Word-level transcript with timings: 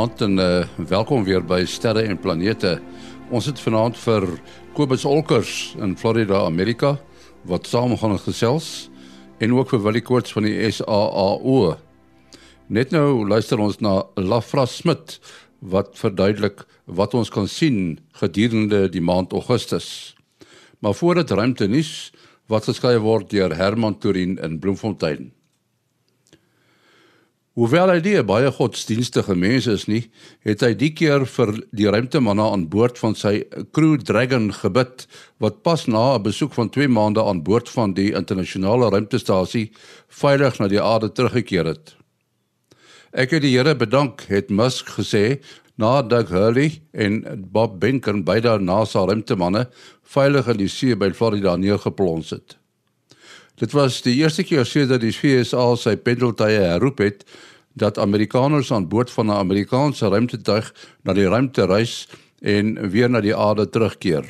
Goeienaand 0.00 0.22
en 0.24 0.38
uh, 0.40 0.86
welkom 0.88 1.24
weer 1.26 1.42
by 1.44 1.58
Sterre 1.68 2.06
en 2.08 2.16
Planete. 2.16 2.78
Ons 3.28 3.50
het 3.50 3.58
vanaand 3.60 3.98
vir 4.00 4.24
Kobus 4.72 5.02
Olkers 5.04 5.74
in 5.76 5.92
Florida, 6.00 6.38
Amerika 6.48 6.94
wat 7.44 7.68
saam 7.68 7.92
gaan 8.00 8.16
gesels 8.22 8.88
en 9.44 9.52
ook 9.52 9.74
vir 9.74 9.82
Willie 9.84 10.00
Koorts 10.00 10.32
van 10.32 10.46
die 10.48 10.70
SAAO. 10.72 11.74
Net 12.72 12.94
nou 12.96 13.26
luister 13.28 13.60
ons 13.60 13.76
na 13.84 13.98
Lafra 14.16 14.64
Smit 14.64 15.18
wat 15.60 15.92
verduidelik 16.00 16.64
wat 16.86 17.18
ons 17.20 17.28
kan 17.28 17.48
sien 17.48 17.98
gedurende 18.22 18.86
die 18.88 19.04
maand 19.04 19.36
Augustus. 19.36 20.14
Maar 20.80 20.96
voordat 20.96 21.36
ruimte 21.36 21.68
nuus 21.68 22.08
wat 22.48 22.72
geskryf 22.72 23.04
word 23.04 23.28
deur 23.36 23.52
Herman 23.52 24.00
Turin 24.00 24.38
in 24.40 24.56
Bloemfontein. 24.64 25.28
Hoewel 27.60 27.90
hy 27.92 27.98
die 28.00 28.14
baie 28.24 28.48
godsdienstige 28.56 29.34
mens 29.36 29.66
is 29.68 29.82
nie, 29.84 30.06
het 30.48 30.62
hy 30.64 30.70
die 30.80 30.94
keer 30.96 31.26
vir 31.28 31.50
die 31.76 31.90
ruimtemanne 31.92 32.46
aan 32.54 32.62
boord 32.72 32.96
van 32.96 33.12
sy 33.12 33.42
Crew 33.76 33.98
Dragon 34.00 34.46
gebid 34.56 35.04
wat 35.44 35.58
pas 35.60 35.84
na 35.84 36.16
'n 36.16 36.22
besoek 36.24 36.54
van 36.56 36.70
2 36.72 36.88
maande 36.88 37.20
aan 37.20 37.42
boord 37.44 37.68
van 37.68 37.92
die 37.92 38.14
internasionale 38.16 38.88
ruimtestasie 38.88 39.72
veilig 40.08 40.56
na 40.58 40.68
die 40.72 40.80
aarde 40.80 41.12
teruggekeer 41.12 41.66
het. 41.66 41.92
Ek 43.12 43.30
het 43.36 43.42
die 43.42 43.52
Here 43.52 43.74
bedank, 43.74 44.24
het 44.32 44.48
Musk 44.48 44.96
gesê 44.96 45.42
na 45.76 46.00
Doug 46.00 46.30
Hurley 46.30 46.80
en 46.94 47.44
Bob 47.52 47.78
Behnken 47.78 48.24
beide 48.24 48.58
NASA 48.58 49.04
ruimtemanne 49.04 49.68
veilig 50.02 50.48
in 50.48 50.56
die 50.56 50.68
see 50.68 50.96
by 50.96 51.12
Florida 51.12 51.56
neergeplons 51.56 52.30
het. 52.30 52.56
Dit 53.60 53.72
was 53.72 54.00
die 54.00 54.16
eerste 54.16 54.44
keer 54.44 54.64
sedert 54.64 55.02
die 55.02 55.12
VSA 55.12 55.76
sy 55.76 55.96
pendeltuie 55.96 56.62
herroep 56.64 56.98
het 57.04 57.24
dat 57.72 57.98
Amerikaners 57.98 58.72
aan 58.72 58.88
boord 58.88 59.10
van 59.10 59.26
'n 59.26 59.30
Amerikaanse 59.30 60.08
ruimtetuig 60.08 60.74
na 61.02 61.12
die 61.12 61.28
ruimte 61.28 61.66
reis 61.66 62.08
en 62.40 62.90
weer 62.90 63.10
na 63.10 63.20
die 63.20 63.36
aarde 63.36 63.68
terugkeer. 63.68 64.24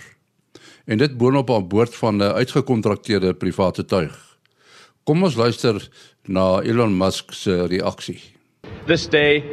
En 0.84 0.98
dit 0.98 1.16
boonop 1.16 1.50
aan 1.50 1.68
boord 1.68 1.94
van 1.94 2.16
'n 2.16 2.22
uitgekontrakteerde 2.22 3.34
private 3.34 3.84
tuig. 3.84 4.38
Kom 5.04 5.22
ons 5.22 5.34
luister 5.34 5.88
na 6.24 6.60
Elon 6.60 6.96
Musk 6.96 7.32
se 7.32 7.66
reaksie. 7.66 8.20
This 8.86 9.08
day 9.08 9.44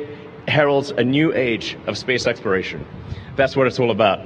heralds 0.45 0.93
a 0.97 1.03
new 1.03 1.31
age 1.31 1.75
of 1.87 1.97
space 1.97 2.29
exploration. 2.29 2.79
That's 3.35 3.55
what 3.55 3.67
it's 3.67 3.79
all 3.79 3.89
about. 3.89 4.19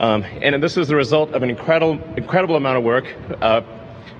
Um, 0.00 0.24
and 0.42 0.62
this 0.62 0.76
is 0.76 0.86
the 0.86 0.96
result 0.96 1.34
of 1.34 1.42
an 1.42 1.48
incredible, 1.48 1.98
incredible 2.16 2.56
amount 2.56 2.78
of 2.78 2.84
work 2.84 3.16
uh, 3.40 3.60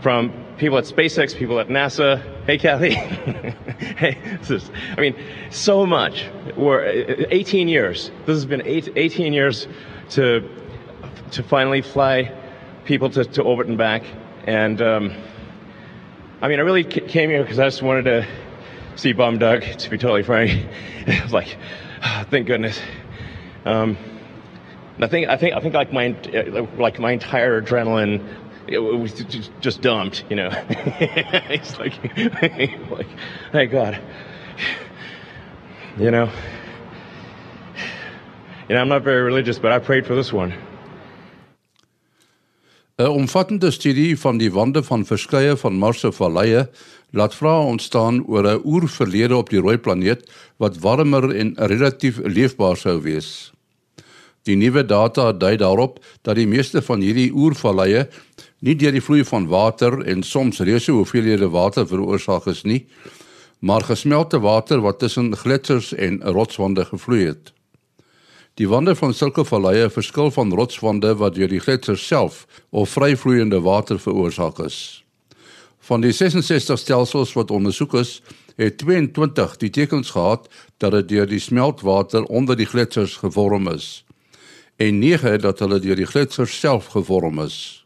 from 0.00 0.30
people 0.62 0.78
at 0.78 0.84
SpaceX, 0.84 1.34
people 1.34 1.58
at 1.58 1.66
NASA. 1.66 2.22
Hey, 2.46 2.56
Kathy. 2.56 2.94
hey, 2.94 4.16
this 4.38 4.48
is, 4.48 4.70
I 4.96 5.00
mean, 5.00 5.16
so 5.50 5.84
much. 5.84 6.24
We're 6.56 6.84
18 7.32 7.66
years. 7.66 8.12
This 8.26 8.36
has 8.36 8.46
been 8.46 8.62
eight, 8.64 8.88
18 8.94 9.32
years 9.32 9.66
to 10.10 10.48
to 11.32 11.42
finally 11.42 11.82
fly 11.82 12.32
people 12.84 13.10
to, 13.10 13.24
to 13.24 13.42
orbit 13.42 13.66
and 13.66 13.76
back. 13.76 14.04
And 14.44 14.80
um, 14.80 15.12
I 16.40 16.46
mean, 16.46 16.60
I 16.60 16.62
really 16.62 16.84
came 16.84 17.28
here 17.28 17.42
because 17.42 17.58
I 17.58 17.64
just 17.64 17.82
wanted 17.82 18.04
to 18.04 18.28
see 18.94 19.12
Bum 19.12 19.38
Doug. 19.38 19.62
To 19.62 19.90
be 19.90 19.98
totally 19.98 20.22
frank, 20.22 20.52
it 21.08 21.24
was 21.24 21.32
like, 21.32 21.56
oh, 22.04 22.24
thank 22.30 22.46
goodness. 22.46 22.80
Um, 23.64 23.96
I 25.00 25.08
think 25.08 25.28
I 25.28 25.36
think 25.36 25.56
I 25.56 25.60
think 25.60 25.74
like 25.74 25.92
my 25.92 26.14
like 26.78 27.00
my 27.00 27.10
entire 27.10 27.60
adrenaline 27.60 28.24
it 28.68 28.78
was 28.78 29.12
just 29.60 29.80
dumped, 29.80 30.24
you 30.28 30.36
know. 30.36 30.50
it's 31.50 31.78
like, 31.78 31.94
like, 32.90 33.08
thank 33.52 33.70
God. 33.70 34.00
You 35.98 36.10
know, 36.10 36.30
you 38.68 38.74
know, 38.74 38.80
I'm 38.80 38.88
not 38.88 39.02
very 39.02 39.22
religious, 39.22 39.58
but 39.58 39.72
I 39.72 39.78
prayed 39.78 40.06
for 40.06 40.14
this 40.14 40.32
one. 40.32 40.54
'n 43.02 43.08
Omvattende 43.08 43.70
studie 43.70 44.18
van 44.18 44.36
die 44.38 44.50
wande 44.52 44.82
van 44.82 45.04
verskeie 45.04 45.56
van 45.56 45.74
Mars 45.74 46.00
se 46.00 46.12
valleie 46.12 46.68
laat 47.10 47.34
vrae 47.34 47.64
ontstaan 47.66 48.20
oor 48.26 48.46
'n 48.46 48.60
oerverlede 48.64 49.36
op 49.36 49.50
die 49.50 49.60
rooi 49.60 49.78
planeet 49.78 50.30
wat 50.56 50.78
warmer 50.78 51.34
en 51.36 51.54
relatief 51.56 52.20
leefbaar 52.22 52.76
sou 52.76 53.00
wees. 53.02 53.52
Die 54.42 54.56
nuwe 54.56 54.84
data 54.84 55.32
dui 55.32 55.56
daarop 55.56 55.98
dat 56.22 56.36
die 56.36 56.46
meeste 56.46 56.82
van 56.82 57.00
hierdie 57.00 57.32
oervalleie 57.34 58.08
nie 58.62 58.76
deur 58.78 58.94
die 58.94 59.02
vloei 59.02 59.24
van 59.26 59.48
water 59.50 59.98
en 60.06 60.22
soms 60.22 60.60
reuse 60.62 60.94
hoeveelhede 60.94 61.48
water 61.50 61.86
veroorsaak 61.86 62.46
is 62.50 62.62
nie, 62.62 62.84
maar 63.58 63.82
gesmelte 63.86 64.38
water 64.42 64.82
wat 64.82 64.98
tussen 65.02 65.34
gletsers 65.36 65.92
en 65.94 66.20
rotswande 66.22 66.84
gevloei 66.86 67.26
het. 67.26 67.52
Die 68.54 68.68
wande 68.68 68.94
van 68.94 69.14
sulke 69.14 69.44
valleie 69.44 69.88
verskil 69.90 70.30
van 70.30 70.52
rotswande 70.52 71.14
wat 71.18 71.34
deur 71.34 71.50
die 71.50 71.62
gletsers 71.62 72.06
self 72.06 72.46
of 72.70 72.94
vryvloeiende 72.94 73.60
water 73.64 73.98
veroorsaak 73.98 74.60
is. 74.62 74.78
Van 75.82 76.00
die 76.04 76.12
66 76.12 76.78
stelsels 76.78 77.32
wat 77.34 77.50
ondersoek 77.50 77.94
is, 77.98 78.20
het 78.56 78.78
22 78.78 79.56
die 79.56 79.70
tekens 79.70 80.10
gehad 80.14 80.46
dat 80.78 80.92
dit 80.92 81.08
deur 81.08 81.26
die 81.26 81.40
smeltwater 81.40 82.22
onder 82.24 82.56
die 82.56 82.68
gletsers 82.68 83.16
gevorm 83.16 83.68
is 83.72 84.04
en 84.76 84.98
9 84.98 85.40
dat 85.40 85.58
hulle 85.58 85.78
deur 85.78 85.96
die 85.96 86.06
gletsers 86.06 86.58
self 86.58 86.86
gevorm 86.86 87.38
is. 87.40 87.81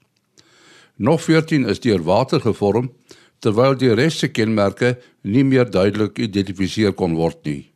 Nog 0.97 1.23
14 1.23 1.69
is 1.69 1.81
deur 1.81 2.03
water 2.03 2.41
gevorm 2.41 2.91
terwyl 3.45 3.75
die 3.77 3.93
res 3.93 4.17
se 4.23 4.31
kenmerke 4.33 4.95
nie 5.23 5.45
meer 5.45 5.69
duidelik 5.69 6.17
geïdentifiseer 6.17 6.95
kon 6.97 7.19
word 7.19 7.43
nie. 7.45 7.69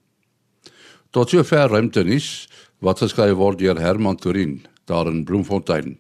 Tot 1.13 1.29
sover 1.29 1.69
ruimte 1.69 2.05
nis 2.07 2.49
wat 2.81 3.03
geskryf 3.05 3.37
word 3.37 3.61
deur 3.61 3.77
Herman 3.77 4.17
Turin 4.17 4.63
daar 4.89 5.11
in 5.11 5.25
Bloemfontein. 5.29 5.99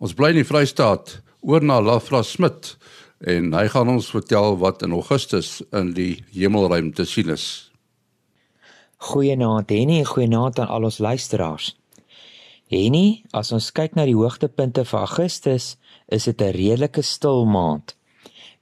Ons 0.00 0.16
bly 0.16 0.32
in 0.34 0.40
die 0.40 0.48
Vrystaat 0.48 1.20
oor 1.46 1.62
na 1.62 1.78
Lafra 1.80 2.24
Smit 2.26 2.74
en 3.20 3.52
hy 3.54 3.66
gaan 3.70 3.92
ons 3.92 4.10
vertel 4.10 4.56
wat 4.58 4.82
in 4.82 4.96
Augustus 4.96 5.60
in 5.76 5.92
die 5.94 6.24
hemelruim 6.34 6.90
te 6.96 7.06
sien 7.06 7.30
is. 7.30 7.70
Goeienaand 9.00 9.70
Henny 9.70 10.00
en 10.02 10.08
goeienaand 10.08 10.58
aan 10.58 10.72
al 10.72 10.88
ons 10.88 10.98
luisteraars. 10.98 11.74
Henny, 12.70 13.24
as 13.34 13.48
ons 13.50 13.72
kyk 13.74 13.96
na 13.98 14.04
die 14.06 14.14
hoogtepunte 14.14 14.84
vir 14.86 15.00
Augustus, 15.00 15.72
is 16.06 16.28
dit 16.28 16.40
'n 16.40 16.54
redelike 16.54 17.02
stil 17.02 17.42
maand. 17.44 17.96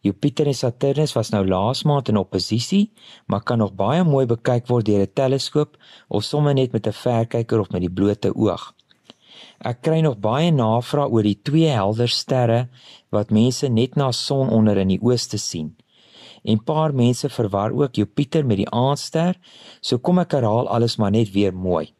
Jupiter 0.00 0.46
en 0.46 0.54
Saturnus 0.54 1.12
was 1.12 1.30
nou 1.30 1.44
laas 1.44 1.84
maand 1.84 2.08
in 2.08 2.16
oppositie, 2.16 2.90
maar 3.26 3.42
kan 3.42 3.58
nog 3.58 3.74
baie 3.74 4.04
mooi 4.04 4.24
bekyk 4.26 4.66
word 4.68 4.86
deur 4.86 5.02
'n 5.02 5.12
teleskoop 5.14 5.76
of 6.08 6.24
sommer 6.24 6.54
net 6.54 6.72
met 6.72 6.86
'n 6.86 6.92
verkyker 6.92 7.60
of 7.60 7.70
met 7.70 7.80
die 7.82 7.90
blote 7.90 8.32
oog. 8.34 8.74
Ek 9.60 9.82
kry 9.82 10.00
nog 10.00 10.16
baie 10.18 10.50
navrae 10.50 11.10
oor 11.10 11.22
die 11.22 11.42
twee 11.42 11.68
helder 11.68 12.08
sterre 12.08 12.68
wat 13.10 13.30
mense 13.30 13.68
net 13.68 13.96
na 13.96 14.10
son 14.12 14.48
onder 14.48 14.78
in 14.78 14.88
die 14.88 15.02
ooste 15.02 15.36
sien. 15.36 15.76
En 16.44 16.64
paar 16.64 16.94
mense 16.94 17.28
verwar 17.28 17.72
ook 17.72 17.94
Jupiter 17.94 18.46
met 18.46 18.56
die 18.56 18.70
aandster, 18.70 19.36
so 19.80 19.98
kom 19.98 20.18
ek 20.18 20.32
herhaal 20.32 20.68
alles 20.68 20.96
maar 20.96 21.10
net 21.10 21.32
weer 21.32 21.52
mooi. 21.52 21.92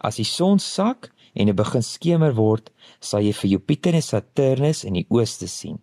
As 0.00 0.16
die 0.16 0.24
son 0.24 0.58
sak, 0.58 1.10
en 1.38 1.46
dit 1.46 1.56
begin 1.56 1.84
skemer 1.86 2.34
word, 2.34 2.72
sal 3.00 3.22
jy 3.22 3.32
vir 3.40 3.50
Jupiter 3.54 3.94
en 3.94 4.02
Saturnus 4.02 4.82
in 4.84 4.98
die 4.98 5.06
ooste 5.14 5.46
sien. 5.46 5.78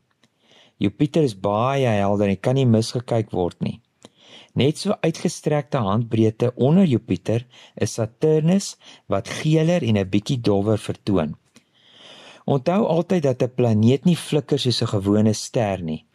Jupiter 0.78 1.24
is 1.24 1.38
baie 1.40 1.88
helder 1.88 2.28
en 2.28 2.42
kan 2.44 2.58
nie 2.60 2.68
misgekyk 2.68 3.32
word 3.32 3.62
nie. 3.64 3.80
Net 4.56 4.80
so 4.80 4.96
uitgestrekte 5.04 5.80
handbreedte 5.84 6.52
onder 6.56 6.88
Jupiter 6.88 7.46
is 7.76 7.96
Saturnus 7.96 8.76
wat 9.12 9.32
geeler 9.40 9.84
en 9.84 9.98
'n 9.98 10.10
bietjie 10.10 10.40
dowwer 10.42 10.78
vertoon. 10.78 11.36
Onthou 12.46 12.86
altyd 12.86 13.24
dat 13.24 13.44
'n 13.44 13.56
planeet 13.56 14.06
nie 14.06 14.16
flikker 14.16 14.60
soos 14.60 14.82
'n 14.82 14.94
gewone 14.96 15.34
ster 15.34 15.82
nie. 15.82 16.06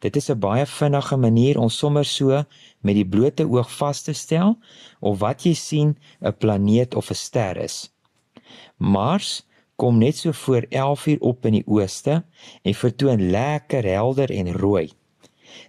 Dit 0.00 0.16
is 0.16 0.30
'n 0.30 0.40
baie 0.40 0.66
vinnige 0.66 1.16
manier 1.16 1.58
om 1.58 1.68
sommer 1.68 2.04
so 2.04 2.44
met 2.80 2.94
die 2.94 3.08
blote 3.08 3.44
oog 3.44 3.70
vas 3.70 4.02
te 4.02 4.12
stel 4.12 4.58
of 5.00 5.18
wat 5.18 5.44
jy 5.44 5.54
sien 5.54 5.96
'n 6.20 6.36
planeet 6.38 6.94
of 6.94 7.10
'n 7.10 7.14
ster 7.14 7.56
is. 7.56 7.95
Mars 8.76 9.46
kom 9.76 9.98
net 9.98 10.16
so 10.16 10.32
voor 10.32 10.66
11uur 10.68 11.20
op 11.20 11.46
in 11.46 11.58
die 11.58 11.66
ooste 11.66 12.22
en 12.62 12.74
vertoon 12.74 13.30
lekker 13.30 13.84
helder 13.84 14.30
en 14.30 14.52
rooi. 14.52 14.90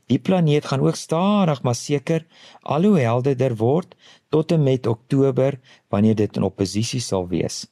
Die 0.08 0.20
planeet 0.20 0.66
gaan 0.66 0.84
ook 0.84 0.96
stadig 0.96 1.62
maar 1.64 1.76
seker 1.76 2.26
al 2.62 2.84
hoe 2.84 3.00
helderder 3.00 3.56
word 3.56 3.96
tot 4.30 4.52
en 4.52 4.64
met 4.64 4.88
Oktober 4.88 5.60
wanneer 5.90 6.16
dit 6.16 6.36
in 6.36 6.44
oppositie 6.44 7.02
sal 7.04 7.28
wees. 7.28 7.66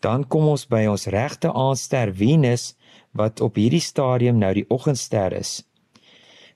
Dan 0.00 0.26
kom 0.26 0.46
ons 0.46 0.66
by 0.70 0.84
ons 0.86 1.08
regte 1.10 1.50
aandster 1.52 2.14
Venus 2.14 2.74
wat 3.18 3.40
op 3.40 3.58
hierdie 3.58 3.82
stadium 3.82 4.38
nou 4.38 4.52
die 4.54 4.68
oggendster 4.70 5.34
is. 5.34 5.62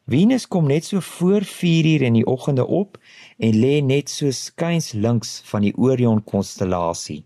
Venus 0.06 0.48
kom 0.50 0.66
net 0.66 0.84
so 0.84 1.00
voor 1.00 1.46
4uur 1.46 2.02
in 2.02 2.18
die 2.18 2.26
oggende 2.26 2.66
op 2.66 2.98
en 3.38 3.58
lê 3.58 3.78
net 3.82 4.10
so 4.10 4.30
skuins 4.30 4.92
links 4.92 5.40
van 5.50 5.62
die 5.62 5.74
Orion 5.78 6.22
konstellasie. 6.24 7.22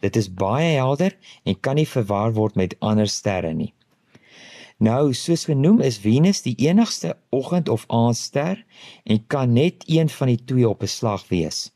Dit 0.00 0.16
is 0.16 0.28
baie 0.34 0.76
helder 0.76 1.16
en 1.44 1.60
kan 1.60 1.74
nie 1.74 1.88
verwar 1.88 2.32
word 2.32 2.54
met 2.54 2.76
ander 2.78 3.08
sterre 3.08 3.52
nie. 3.54 3.72
Nou, 4.78 5.10
soos 5.14 5.48
genoem 5.48 5.80
is 5.82 5.98
Venus 5.98 6.44
die 6.44 6.54
enigste 6.68 7.16
oggend- 7.34 7.68
of 7.68 7.84
aandster 7.88 8.64
en 9.04 9.26
kan 9.26 9.52
net 9.52 9.82
een 9.86 10.08
van 10.08 10.26
die 10.26 10.44
twee 10.44 10.68
op 10.68 10.82
'n 10.82 10.86
slag 10.86 11.28
wees. 11.28 11.72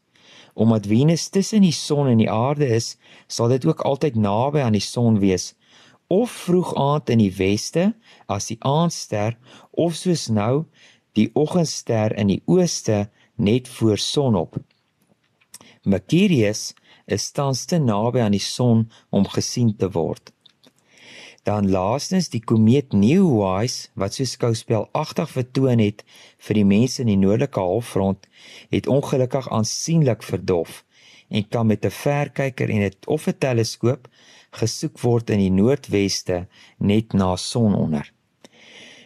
Omdat 0.55 0.87
Venus 0.87 1.29
tussen 1.29 1.61
die 1.61 1.73
son 1.73 2.07
en 2.07 2.19
die 2.19 2.31
aarde 2.31 2.67
is, 2.67 2.97
sal 3.27 3.49
dit 3.49 3.67
ook 3.67 3.81
altyd 3.81 4.15
naby 4.15 4.61
aan 4.61 4.73
die 4.73 4.81
son 4.81 5.19
wees, 5.19 5.55
of 6.07 6.31
vroeg 6.31 6.75
aand 6.75 7.11
in 7.11 7.19
die 7.19 7.35
weste 7.37 7.95
as 8.27 8.47
die 8.47 8.59
aandster 8.61 9.39
of 9.71 9.95
soos 9.95 10.29
nou 10.29 10.65
die 11.13 11.31
oggendster 11.33 12.17
in 12.17 12.27
die 12.27 12.43
ooste 12.45 13.11
net 13.35 13.69
voor 13.69 13.99
sonop. 13.99 14.57
Mercurius 15.83 16.75
is 17.07 17.31
tans 17.31 17.65
te 17.65 17.79
naby 17.79 18.21
aan 18.21 18.37
die 18.37 18.43
son 18.43 18.91
om 19.11 19.27
gesien 19.29 19.77
te 19.77 19.91
word. 19.91 20.33
Dan 21.43 21.71
laastens 21.71 22.29
die 22.31 22.41
komeet 22.41 22.93
Neowise 22.93 23.89
wat 23.99 24.15
so 24.15 24.25
skouspelagtig 24.25 25.31
vertoon 25.31 25.83
het 25.83 26.05
vir 26.39 26.61
die 26.61 26.69
mense 26.69 27.03
in 27.03 27.11
die 27.11 27.19
noordelike 27.19 27.61
halfrond, 27.61 28.29
het 28.71 28.87
ongelukkig 28.87 29.51
aansienlik 29.51 30.23
verdof 30.23 30.85
en 31.29 31.49
kan 31.49 31.67
met 31.67 31.85
'n 31.85 31.91
verkyker 31.91 32.71
en 32.71 32.83
'n 32.83 32.95
of 33.07 33.27
'n 33.27 33.39
teleskoop 33.39 34.09
gesoek 34.51 35.01
word 35.01 35.31
in 35.31 35.39
die 35.39 35.51
noordweste 35.51 36.47
net 36.79 37.13
na 37.13 37.37
sononder. 37.37 38.13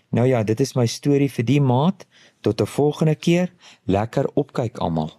Nou 0.09 0.27
ja, 0.27 0.43
dit 0.43 0.61
is 0.61 0.75
my 0.75 0.87
storie 0.87 1.31
vir 1.31 1.45
die 1.45 1.61
maand. 1.61 2.07
Tot 2.41 2.61
'n 2.61 2.67
volgende 2.67 3.15
keer. 3.15 3.53
Lekker 3.85 4.27
opkyk 4.35 4.79
almal. 4.79 5.11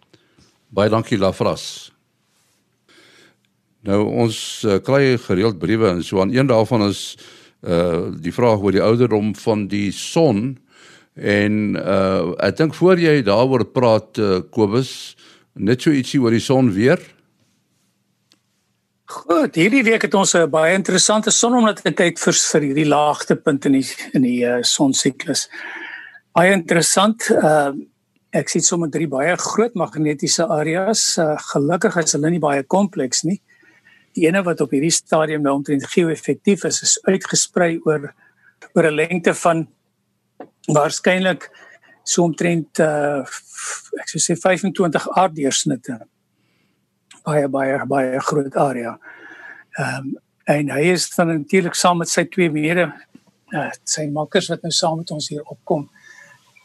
Baie 0.70 0.90
dankie 0.90 1.18
Lafras. 1.18 1.97
Nou 3.88 4.04
ons 4.26 4.38
uh, 4.68 4.80
kry 4.84 5.16
gereeld 5.24 5.60
briewe 5.62 5.94
en 5.94 6.04
so 6.04 6.20
aan 6.22 6.34
een 6.36 6.50
daarvan 6.50 6.90
is 6.90 7.16
uh 7.68 8.14
die 8.22 8.34
vraag 8.34 8.62
oor 8.62 8.76
die 8.76 8.84
ouderdom 8.84 9.32
van 9.36 9.64
die 9.68 9.90
son 9.96 10.60
en 11.16 11.74
uh 11.74 12.36
ek 12.46 12.60
dink 12.60 12.76
voor 12.78 13.00
jy 13.02 13.22
daaroor 13.26 13.64
praat 13.74 14.20
uh, 14.22 14.44
Kobus 14.54 14.92
net 15.56 15.82
so 15.82 15.90
ietsie 15.90 16.22
oor 16.22 16.36
die 16.36 16.44
son 16.44 16.70
weer. 16.76 17.02
Goed, 19.08 19.56
hierdie 19.56 19.82
week 19.88 20.06
het 20.06 20.14
ons 20.14 20.36
'n 20.36 20.52
baie 20.52 20.76
interessante 20.76 21.32
son 21.32 21.58
omdat 21.58 21.82
dit 21.84 21.96
tyd 21.96 22.20
vir 22.20 22.34
vir 22.52 22.62
hierdie 22.62 22.90
laagtepunt 22.92 23.66
in 23.66 23.80
die 23.80 23.88
in 24.14 24.22
die 24.22 24.44
uh, 24.46 24.62
son 24.62 24.94
siklus. 24.94 25.48
Baie 26.36 26.52
interessant. 26.52 27.32
Uh 27.32 27.72
ek 28.36 28.50
sien 28.50 28.62
sommer 28.62 28.90
drie 28.92 29.08
baie 29.08 29.34
groot 29.38 29.74
magnetiese 29.74 30.46
areas. 30.46 31.18
Uh, 31.18 31.38
gelukkig 31.54 31.96
is 31.98 32.14
hulle 32.14 32.30
nie 32.30 32.44
baie 32.44 32.64
kompleks 32.64 33.24
nie 33.24 33.42
die 34.18 34.26
ene 34.26 34.42
wat 34.46 34.62
op 34.66 34.74
hierdie 34.74 34.94
stadium 34.94 35.46
nou 35.46 35.54
omtrent 35.60 35.86
geo-effektief 35.94 36.66
is, 36.68 36.82
is 36.82 36.98
uitgesprei 37.06 37.78
oor 37.86 38.14
oor 38.74 38.86
'n 38.90 38.96
lengte 38.98 39.34
van 39.34 39.68
waarskynlik 40.74 41.50
so 42.04 42.24
omtrent 42.24 42.80
uh 42.80 43.22
ek 44.02 44.10
sou 44.12 44.22
sê 44.22 44.36
25 44.40 45.08
aarddeursnitte. 45.20 46.00
Baie 47.26 47.48
baie 47.48 47.86
baie 47.86 48.20
groot 48.30 48.56
area. 48.56 48.98
Ehm 49.78 49.98
um, 49.98 50.16
en 50.48 50.70
hy 50.72 50.84
is 50.94 51.10
dan 51.12 51.28
natuurlik 51.28 51.76
saam 51.76 51.98
met 52.00 52.10
sy 52.10 52.24
twee 52.24 52.50
mede 52.50 52.88
uh 53.54 53.72
sy 53.84 54.08
makkers 54.08 54.50
wat 54.50 54.62
nou 54.64 54.72
saam 54.72 54.98
met 54.98 55.12
ons 55.12 55.30
hier 55.30 55.44
opkom. 55.44 55.90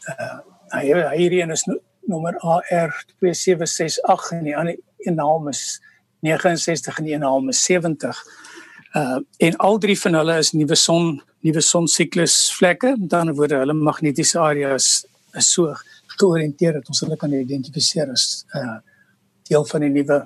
Uh 0.09 0.39
hy 0.73 0.85
hierdie 1.17 1.41
een 1.41 1.51
is 1.51 1.67
no, 1.69 1.75
nommer 2.09 2.33
AR2768 2.41 4.31
en 4.39 4.43
die 4.47 4.57
ander 4.57 4.77
een 5.05 5.15
naam 5.15 5.47
is 5.51 5.81
69 6.23 7.11
en 7.17 7.27
170. 7.27 8.23
Uh 8.95 9.19
en 9.37 9.57
al 9.67 9.79
drie 9.83 9.97
van 9.99 10.19
hulle 10.21 10.37
is 10.41 10.53
nuwe 10.53 10.77
son 10.79 11.21
nuwe 11.43 11.61
son 11.61 11.87
siklus 11.87 12.35
vlekke. 12.57 12.95
Ander 13.09 13.35
woorde, 13.35 13.59
hulle 13.63 13.73
magnetiese 13.73 14.39
areas 14.39 15.05
is 15.33 15.51
so 15.51 15.73
georiënteer 16.17 16.79
dat 16.79 16.89
ons 16.91 17.03
hulle 17.05 17.17
kan 17.17 17.33
identifiseer 17.33 18.11
as 18.13 18.45
uh 18.55 18.79
deel 19.49 19.65
van 19.67 19.83
die 19.83 19.91
nuwe 19.91 20.19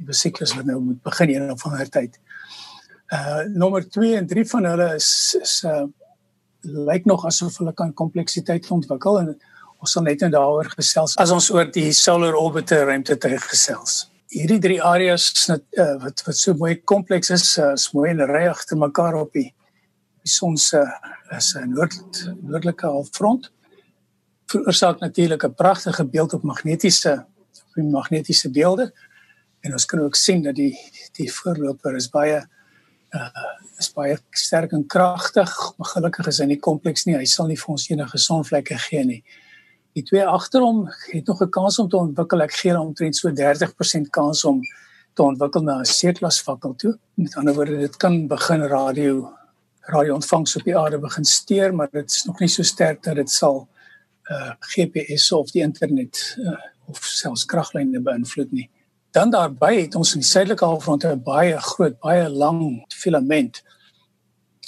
nuwe 0.00 0.16
siklus 0.16 0.54
wat 0.56 0.66
nou 0.66 0.80
moet 0.80 1.02
begin 1.02 1.34
in 1.34 1.42
'n 1.46 1.56
of 1.56 1.66
ander 1.66 1.88
tyd. 1.88 2.18
Uh 3.12 3.42
nommer 3.54 3.88
2 3.88 4.16
en 4.16 4.26
3 4.26 4.46
van 4.54 4.70
hulle 4.72 4.94
is 4.94 5.36
is 5.42 5.62
uh 5.64 5.84
lyk 6.62 7.04
nog 7.04 7.26
asof 7.26 7.58
hulle 7.58 7.72
kan 7.74 7.92
kompleksiteit 7.94 8.70
ontwikkel 8.70 9.18
en 9.20 9.34
ons 9.82 9.92
sal 9.92 10.04
net 10.06 10.22
nou 10.22 10.30
daaroor 10.30 10.70
gesels 10.76 11.16
as 11.18 11.34
ons 11.34 11.50
oor 11.50 11.66
die 11.74 11.90
solar 11.96 12.36
orbiter 12.38 12.86
ruimtetuig 12.86 13.48
gesels 13.50 14.06
hierdie 14.32 14.60
drie 14.62 14.80
areas 14.82 15.30
net 15.50 15.64
uh, 15.78 15.96
wat 16.02 16.22
wat 16.26 16.38
so 16.38 16.54
mooi 16.58 16.76
kompleks 16.88 17.30
is, 17.34 17.46
uh, 17.60 17.72
is 17.76 17.90
mooi 17.96 18.10
en 18.12 18.24
ry 18.28 18.46
agter 18.50 18.80
mekaar 18.80 19.18
op 19.20 19.32
die 19.36 19.50
die 20.22 20.30
son 20.30 20.56
se 20.56 20.78
uh, 20.78 21.36
is 21.36 21.54
'n 21.56 21.72
noord 21.74 22.24
noordelike 22.42 22.86
halfrond. 22.86 23.50
Veroorsaak 24.46 25.00
natuurlik 25.00 25.44
'n 25.44 25.54
pragtige 25.54 26.04
beeld 26.04 26.32
op 26.32 26.42
magnetiese 26.42 27.26
op 27.66 27.74
die 27.74 27.84
magnetiese 27.84 28.50
beelde. 28.50 28.92
En 29.60 29.72
ons 29.72 29.86
kan 29.86 30.00
ook 30.00 30.14
sien 30.14 30.42
dat 30.42 30.54
die 30.54 30.76
die 31.12 31.32
voorloper 31.32 31.94
is 31.96 32.08
baie 32.08 32.42
uh 33.12 33.28
is 33.78 33.92
baie 33.92 34.18
sterk 34.30 34.72
en 34.72 34.86
kragtig. 34.86 35.50
Maar 35.76 35.88
gelukkig 35.88 36.26
is 36.26 36.38
hy 36.38 36.46
nie 36.46 36.60
kompleks 36.60 37.04
nie. 37.04 37.16
Hy 37.16 37.24
sal 37.24 37.46
nie 37.46 37.58
vir 37.58 37.68
ons 37.68 37.88
enige 37.90 38.18
sonvlekke 38.18 38.78
gee 38.78 39.04
nie. 39.04 39.24
Die 39.92 40.02
twee 40.02 40.24
agter 40.24 40.60
hom 40.64 40.86
het 41.12 41.26
nog 41.26 41.42
'n 41.42 41.50
kans 41.50 41.78
om 41.78 41.88
te 41.88 41.96
ontwikkel. 41.96 42.42
Ek 42.42 42.52
gee 42.52 42.72
hom 42.72 42.86
omtrent 42.86 43.16
so 43.16 43.30
30% 43.30 44.10
kans 44.10 44.44
om 44.44 44.60
te 45.14 45.22
ontwikkel 45.22 45.62
na 45.62 45.80
'n 45.80 45.84
C-klas 45.84 46.40
fakkel 46.40 46.74
toe. 46.74 46.98
Met 47.14 47.36
ander 47.36 47.54
woorde, 47.54 47.78
dit 47.78 47.96
kan 47.96 48.26
begin 48.26 48.62
radio 48.62 49.32
radio 49.80 50.14
ontvangs 50.14 50.56
op 50.56 50.64
die 50.64 50.76
aarde 50.78 50.98
begin 50.98 51.24
steur, 51.24 51.74
maar 51.74 51.88
dit 51.90 52.10
is 52.10 52.24
nog 52.24 52.38
nie 52.38 52.48
so 52.48 52.62
sterk 52.62 53.02
dat 53.02 53.16
dit 53.16 53.30
sal 53.30 53.68
uh 54.30 54.52
GPS 54.60 55.32
of 55.32 55.50
die 55.50 55.62
internet 55.62 56.36
uh, 56.38 56.54
of 56.86 57.02
selfs 57.04 57.44
kraglyne 57.44 58.00
beïnvloed 58.00 58.52
nie. 58.52 58.70
Dan 59.10 59.30
daarbey 59.30 59.80
het 59.80 59.94
ons 59.94 60.14
in 60.14 60.22
die 60.22 60.28
suidelike 60.28 60.64
halfrond 60.64 61.04
'n 61.04 61.22
baie 61.22 61.58
groot, 61.58 61.98
baie 62.00 62.28
lang 62.28 62.84
filament. 62.94 63.62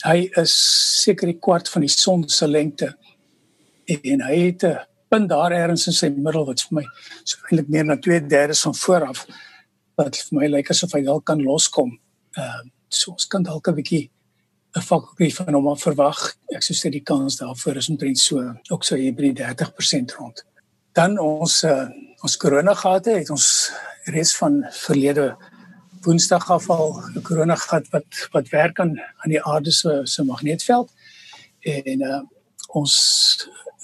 Hy 0.05 0.29
is 0.37 0.55
seker 1.03 1.27
die 1.27 1.39
kwart 1.39 1.69
van 1.69 1.81
die 1.81 1.89
son 1.89 2.29
se 2.29 2.49
lengte 2.49 2.97
en 3.87 4.21
hy 4.21 4.39
het 4.47 4.65
'n 4.65 4.79
punt 5.15 5.31
daar 5.31 5.53
ergens 5.55 5.87
in 5.91 5.97
sy 5.97 6.11
middel 6.11 6.47
wat 6.49 6.65
vir 6.67 6.81
my 6.81 6.85
so 7.23 7.39
eintlik 7.47 7.69
meer 7.71 7.87
na 7.87 7.97
2/3 8.07 8.63
van 8.67 8.75
vooraf 8.83 9.27
wat 10.01 10.19
vir 10.19 10.39
my 10.41 10.49
lyk 10.57 10.71
asof 10.75 10.97
hy 10.97 11.03
dalk 11.07 11.25
kan 11.31 11.43
loskom. 11.43 11.95
Ehm 12.39 12.49
uh, 12.49 12.71
so 12.95 13.13
ons 13.13 13.27
kan 13.27 13.43
dalk 13.43 13.69
'n 13.69 13.75
bietjie 13.79 14.11
'n 14.77 14.83
fakkeltjie 14.83 15.35
van 15.37 15.55
hom 15.55 15.69
verwag. 15.79 16.19
Ek 16.55 16.63
sou 16.63 16.75
sê 16.75 16.91
die 16.91 17.07
kans 17.11 17.37
daarvoor 17.37 17.77
is 17.77 17.89
omtrent 17.89 18.19
so 18.19 18.43
ook 18.71 18.85
so 18.85 18.97
hier 18.97 19.15
by 19.15 19.31
die 19.31 19.45
30% 19.45 20.15
rond. 20.19 20.45
Dan 20.93 21.19
ons 21.19 21.63
uh, 21.65 21.89
ons 22.23 22.37
koronagate 22.37 23.11
het 23.11 23.31
ons 23.31 23.71
res 24.07 24.37
van 24.37 24.65
verlede 24.71 25.37
Woensdag 26.05 26.51
af 26.51 26.69
al 26.71 27.01
'n 27.17 27.23
koronagat 27.23 27.87
wat 27.93 28.29
wat 28.33 28.49
werk 28.49 28.81
aan 28.81 28.99
aan 29.23 29.31
die 29.31 29.43
aarde 29.43 29.73
se 29.73 30.01
se 30.05 30.25
magneetveld 30.25 30.91
en 31.61 32.01
uh, 32.03 32.23
ons 32.69 32.95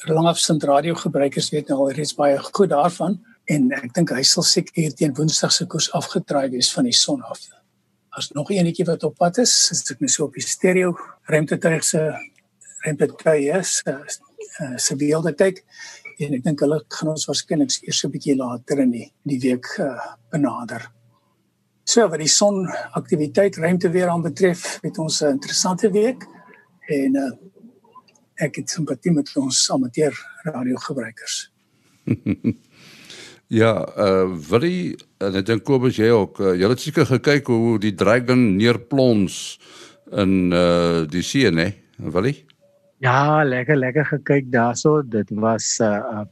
langafstand 0.08 0.64
radiogebruikers 0.64 1.50
weet 1.50 1.68
nou 1.68 1.78
al 1.84 1.92
reeds 1.92 2.14
baie 2.16 2.38
goed 2.38 2.70
daarvan 2.72 3.18
en 3.50 3.70
ek 3.76 3.92
dink 3.94 4.12
hy 4.14 4.22
sal 4.22 4.46
seker 4.46 4.92
teen 4.96 5.14
Woensdag 5.16 5.52
se 5.52 5.66
koers 5.66 5.90
afgetraai 5.96 6.50
wees 6.54 6.70
van 6.72 6.86
die 6.88 6.96
son 6.96 7.22
af. 7.22 7.40
As 8.16 8.30
nog 8.34 8.50
eenetjie 8.50 8.86
wat 8.88 9.04
op 9.04 9.16
pad 9.18 9.38
is, 9.38 9.52
is 9.74 9.82
dit 9.84 10.00
net 10.00 10.10
so 10.10 10.24
op 10.24 10.34
die 10.34 10.44
stereo 10.44 10.94
ruimtetuig 11.30 11.84
se 11.84 12.04
ruimtetuig 12.84 13.50
is 13.58 13.82
uh, 13.86 14.76
se 14.76 14.96
beelde 14.96 15.34
kyk 15.34 15.60
en 16.20 16.36
ek 16.36 16.44
dink 16.44 16.62
hulle 16.64 16.80
gaan 16.92 17.12
ons 17.12 17.26
waarskynlik 17.28 17.76
eers 17.82 18.04
'n 18.04 18.12
bietjie 18.14 18.36
later 18.36 18.80
in 18.80 18.90
die 18.96 19.08
die 19.24 19.40
week 19.40 19.66
uh, 19.78 20.16
benader. 20.32 20.90
So 21.84 22.08
wat 22.08 22.20
die 22.20 22.28
son 22.28 22.68
aktiwiteit 22.94 23.56
ruimte 23.56 23.90
weer 23.90 24.08
aan 24.08 24.22
betref, 24.22 24.78
het 24.82 24.98
ons 24.98 25.22
'n 25.22 25.36
interessante 25.36 25.90
week 25.90 26.26
en 26.88 27.16
uh, 27.16 27.30
ek 28.40 28.60
het 28.60 28.72
simpatie 28.72 29.12
met 29.12 29.30
ons 29.36 29.58
amateur 29.74 30.16
radiogebruikers. 30.46 31.50
ja, 33.60 33.72
uh 33.96 34.26
Willie 34.50 34.96
en 35.20 35.36
ek 35.40 35.46
dink 35.50 35.64
Kobus 35.68 36.00
jy 36.00 36.10
ook, 36.14 36.40
uh, 36.40 36.54
jy 36.56 36.70
het 36.72 36.82
seker 36.82 37.08
gekyk 37.10 37.50
hoe 37.52 37.78
die 37.82 37.94
dragon 37.94 38.54
neerplons 38.56 39.58
in 40.10 40.52
uh 40.56 41.04
die 41.10 41.24
see, 41.26 41.50
né? 41.52 41.72
Willie? 42.00 42.46
Ja, 43.00 43.44
lekker 43.44 43.76
lekker 43.76 44.06
gekyk 44.14 44.50
daarso. 44.52 45.00
Dit 45.02 45.30
was 45.30 45.78
'n 45.80 45.84
uh, 45.84 46.24
'n 46.24 46.28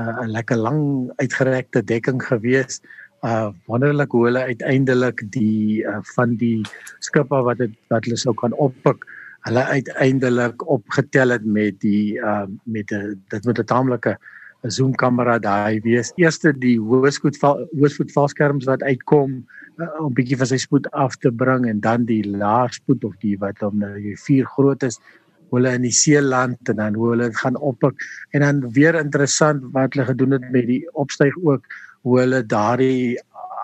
uh, 0.00 0.22
uh, 0.22 0.26
lekker 0.28 0.56
lang 0.56 1.10
uitgerekte 1.16 1.84
dekking 1.84 2.22
geweest. 2.22 2.84
Uh 3.24 3.50
wonderlik 3.66 4.10
hoe 4.10 4.24
hulle 4.24 4.42
uiteindelik 4.46 5.24
die 5.32 5.82
uh, 5.82 5.98
van 6.14 6.36
die 6.36 6.62
skippe 6.98 7.42
wat 7.42 7.58
dit 7.58 7.72
wat 7.90 8.04
hulle 8.04 8.16
sou 8.16 8.34
kan 8.34 8.52
oppik 8.52 9.04
hulle 9.48 9.64
uiteindelik 9.64 10.64
opgetel 10.68 11.32
het 11.36 11.44
met 11.44 11.80
die 11.84 12.18
uh 12.20 12.46
met 12.64 12.92
'n 12.92 13.22
dit 13.32 13.44
moet 13.44 13.58
'n 13.58 13.64
taamlike 13.64 14.16
zoom 14.62 14.94
kamera 14.94 15.38
daai 15.38 15.80
wees. 15.80 16.12
Eerste 16.16 16.52
die 16.52 16.78
hoëspoed 16.78 17.38
hoëspoed 17.78 18.12
valskerms 18.12 18.66
wat 18.66 18.82
uitkom 18.82 19.46
uh, 19.78 19.86
om 20.02 20.14
bietjie 20.14 20.36
van 20.36 20.50
sy 20.50 20.58
spoed 20.58 20.90
af 20.90 21.16
te 21.16 21.30
bring 21.30 21.66
en 21.66 21.80
dan 21.80 22.04
die 22.04 22.24
laarspoed 22.26 23.04
of 23.04 23.14
die 23.22 23.36
wat 23.38 23.62
hom 23.62 23.78
nou 23.78 23.94
jy 23.96 24.16
vier 24.26 24.46
groot 24.56 24.82
is 24.82 24.98
hulle 25.54 25.72
in 25.78 25.86
die 25.86 25.94
see 25.94 26.20
land 26.20 26.68
en 26.68 26.76
dan 26.76 26.94
hoe 26.98 27.12
hulle 27.12 27.30
gaan 27.32 27.56
oppik 27.56 28.02
en 28.36 28.44
dan 28.44 28.64
weer 28.76 28.98
interessant 29.00 29.64
wat 29.72 29.94
hulle 29.94 30.08
gedoen 30.10 30.36
het 30.36 30.50
met 30.50 30.66
die 30.66 30.82
opstyg 30.92 31.36
ook 31.42 31.64
hoe 32.02 32.18
hulle 32.20 32.42
daardie 32.42 33.16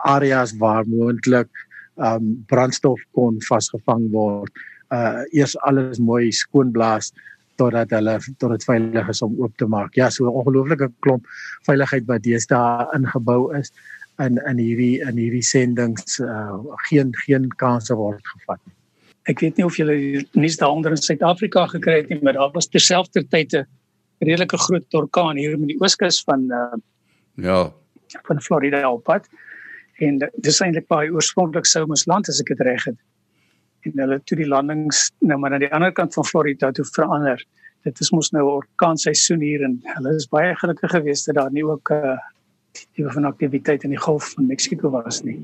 areas 0.04 0.54
waar 0.62 0.86
moontlik 0.88 1.50
um 1.96 2.30
brandstof 2.50 3.00
kon 3.12 3.36
vasgevang 3.48 4.08
word 4.14 4.64
uh 4.92 5.22
eers 5.32 5.56
alles 5.68 5.98
mooi 5.98 6.32
skoonblaas 6.32 7.12
totdat 7.56 7.90
hulle 7.94 8.18
tot 8.38 8.54
dit 8.54 8.64
veilig 8.66 9.08
is 9.08 9.22
om 9.22 9.34
oop 9.42 9.56
te 9.58 9.66
maak. 9.70 9.94
Ja, 9.94 10.10
so 10.10 10.24
'n 10.24 10.34
ongelooflike 10.40 10.90
klomp 11.00 11.26
veiligheid 11.66 12.06
wat 12.06 12.22
deesdae 12.22 12.88
ingebou 12.96 13.54
is 13.58 13.72
in 14.18 14.38
in 14.50 14.58
hierdie 14.58 15.00
in 15.02 15.16
hierdie 15.18 15.42
sendings 15.42 16.18
uh 16.20 16.58
geen 16.88 17.14
geen 17.26 17.48
kanse 17.56 17.94
word 17.94 18.26
gevat 18.34 18.60
nie. 18.66 18.74
Ek 19.26 19.40
weet 19.40 19.56
nie 19.56 19.64
of 19.64 19.76
julle 19.76 20.24
nuus 20.32 20.56
daaronder 20.56 20.90
in 20.90 21.02
Suid-Afrika 21.02 21.66
gekry 21.66 21.96
het 22.02 22.08
nie, 22.08 22.20
maar 22.22 22.32
daar 22.32 22.52
was 22.52 22.68
terselfdertyd 22.68 23.54
'n 23.54 23.66
redelike 24.20 24.58
groot 24.58 24.94
orkaan 24.94 25.36
hier 25.36 25.52
in 25.52 25.66
die 25.66 25.80
ooskus 25.80 26.22
van 26.24 26.50
uh 26.50 26.76
ja, 27.36 27.72
van 28.26 28.40
Florida 28.40 28.90
op 28.90 29.04
pad. 29.04 29.28
En 29.98 30.18
dis 30.36 30.60
eintlik 30.60 30.86
baie 30.86 31.10
oorspronklik 31.10 31.66
sou 31.66 31.86
ons 31.88 32.06
land 32.06 32.28
as 32.28 32.40
ek 32.40 32.46
dit 32.46 32.60
reg 32.60 32.84
het 32.84 32.98
en 33.86 34.00
hulle 34.04 34.20
toe 34.24 34.36
die 34.36 34.48
landings 34.48 35.10
nou 35.20 35.38
maar 35.38 35.52
aan 35.52 35.64
die 35.64 35.72
ander 35.72 35.92
kant 35.92 36.14
van 36.14 36.24
Florida 36.24 36.70
toe 36.72 36.84
verander. 36.84 37.44
Dit 37.84 38.00
is 38.00 38.10
mos 38.10 38.30
nou 38.32 38.44
orkaanseisoen 38.48 39.40
hier 39.40 39.64
en 39.66 39.80
hulle 39.96 40.14
is 40.16 40.28
baie 40.28 40.54
gelukkig 40.56 40.90
geweest 40.90 41.26
dat 41.26 41.34
daar 41.34 41.52
nie 41.52 41.64
ook 41.64 41.90
'n 41.90 41.94
uh, 41.94 42.18
tipe 42.72 43.12
van 43.12 43.24
aktiwiteit 43.24 43.84
in 43.84 43.90
die 43.90 44.00
Golf 44.00 44.32
van 44.34 44.46
Mexiko 44.46 44.90
was 44.90 45.22
nie. 45.22 45.38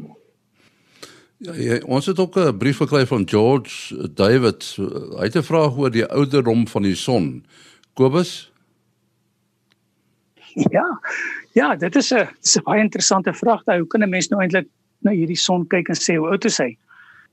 Ja, 1.40 1.54
ja, 1.54 1.78
ons 1.86 2.06
het 2.06 2.18
ook 2.18 2.36
'n 2.36 2.56
brief 2.56 2.76
gekry 2.76 3.06
van 3.06 3.28
George 3.28 4.08
David. 4.14 4.76
Hy 5.16 5.24
het 5.24 5.36
'n 5.36 5.42
vraag 5.42 5.76
oor 5.76 5.90
die 5.90 6.06
ouderdom 6.06 6.68
van 6.68 6.82
die 6.82 6.94
son. 6.94 7.44
Kobus? 7.94 8.52
Ja. 10.70 11.00
Ja, 11.52 11.76
dit 11.76 11.96
is 11.96 12.10
'n 12.12 12.28
dis 12.40 12.56
'n 12.56 12.62
baie 12.62 12.80
interessante 12.80 13.34
vraag. 13.34 13.62
Hoe 13.64 13.86
kan 13.86 14.02
'n 14.02 14.08
mens 14.08 14.28
nou 14.28 14.40
eintlik 14.42 14.68
na 14.98 15.10
hierdie 15.10 15.36
son 15.36 15.66
kyk 15.66 15.88
en 15.88 15.96
sê 15.96 16.16
hoe 16.16 16.28
oud 16.28 16.44
is 16.44 16.58
hy? 16.58 16.76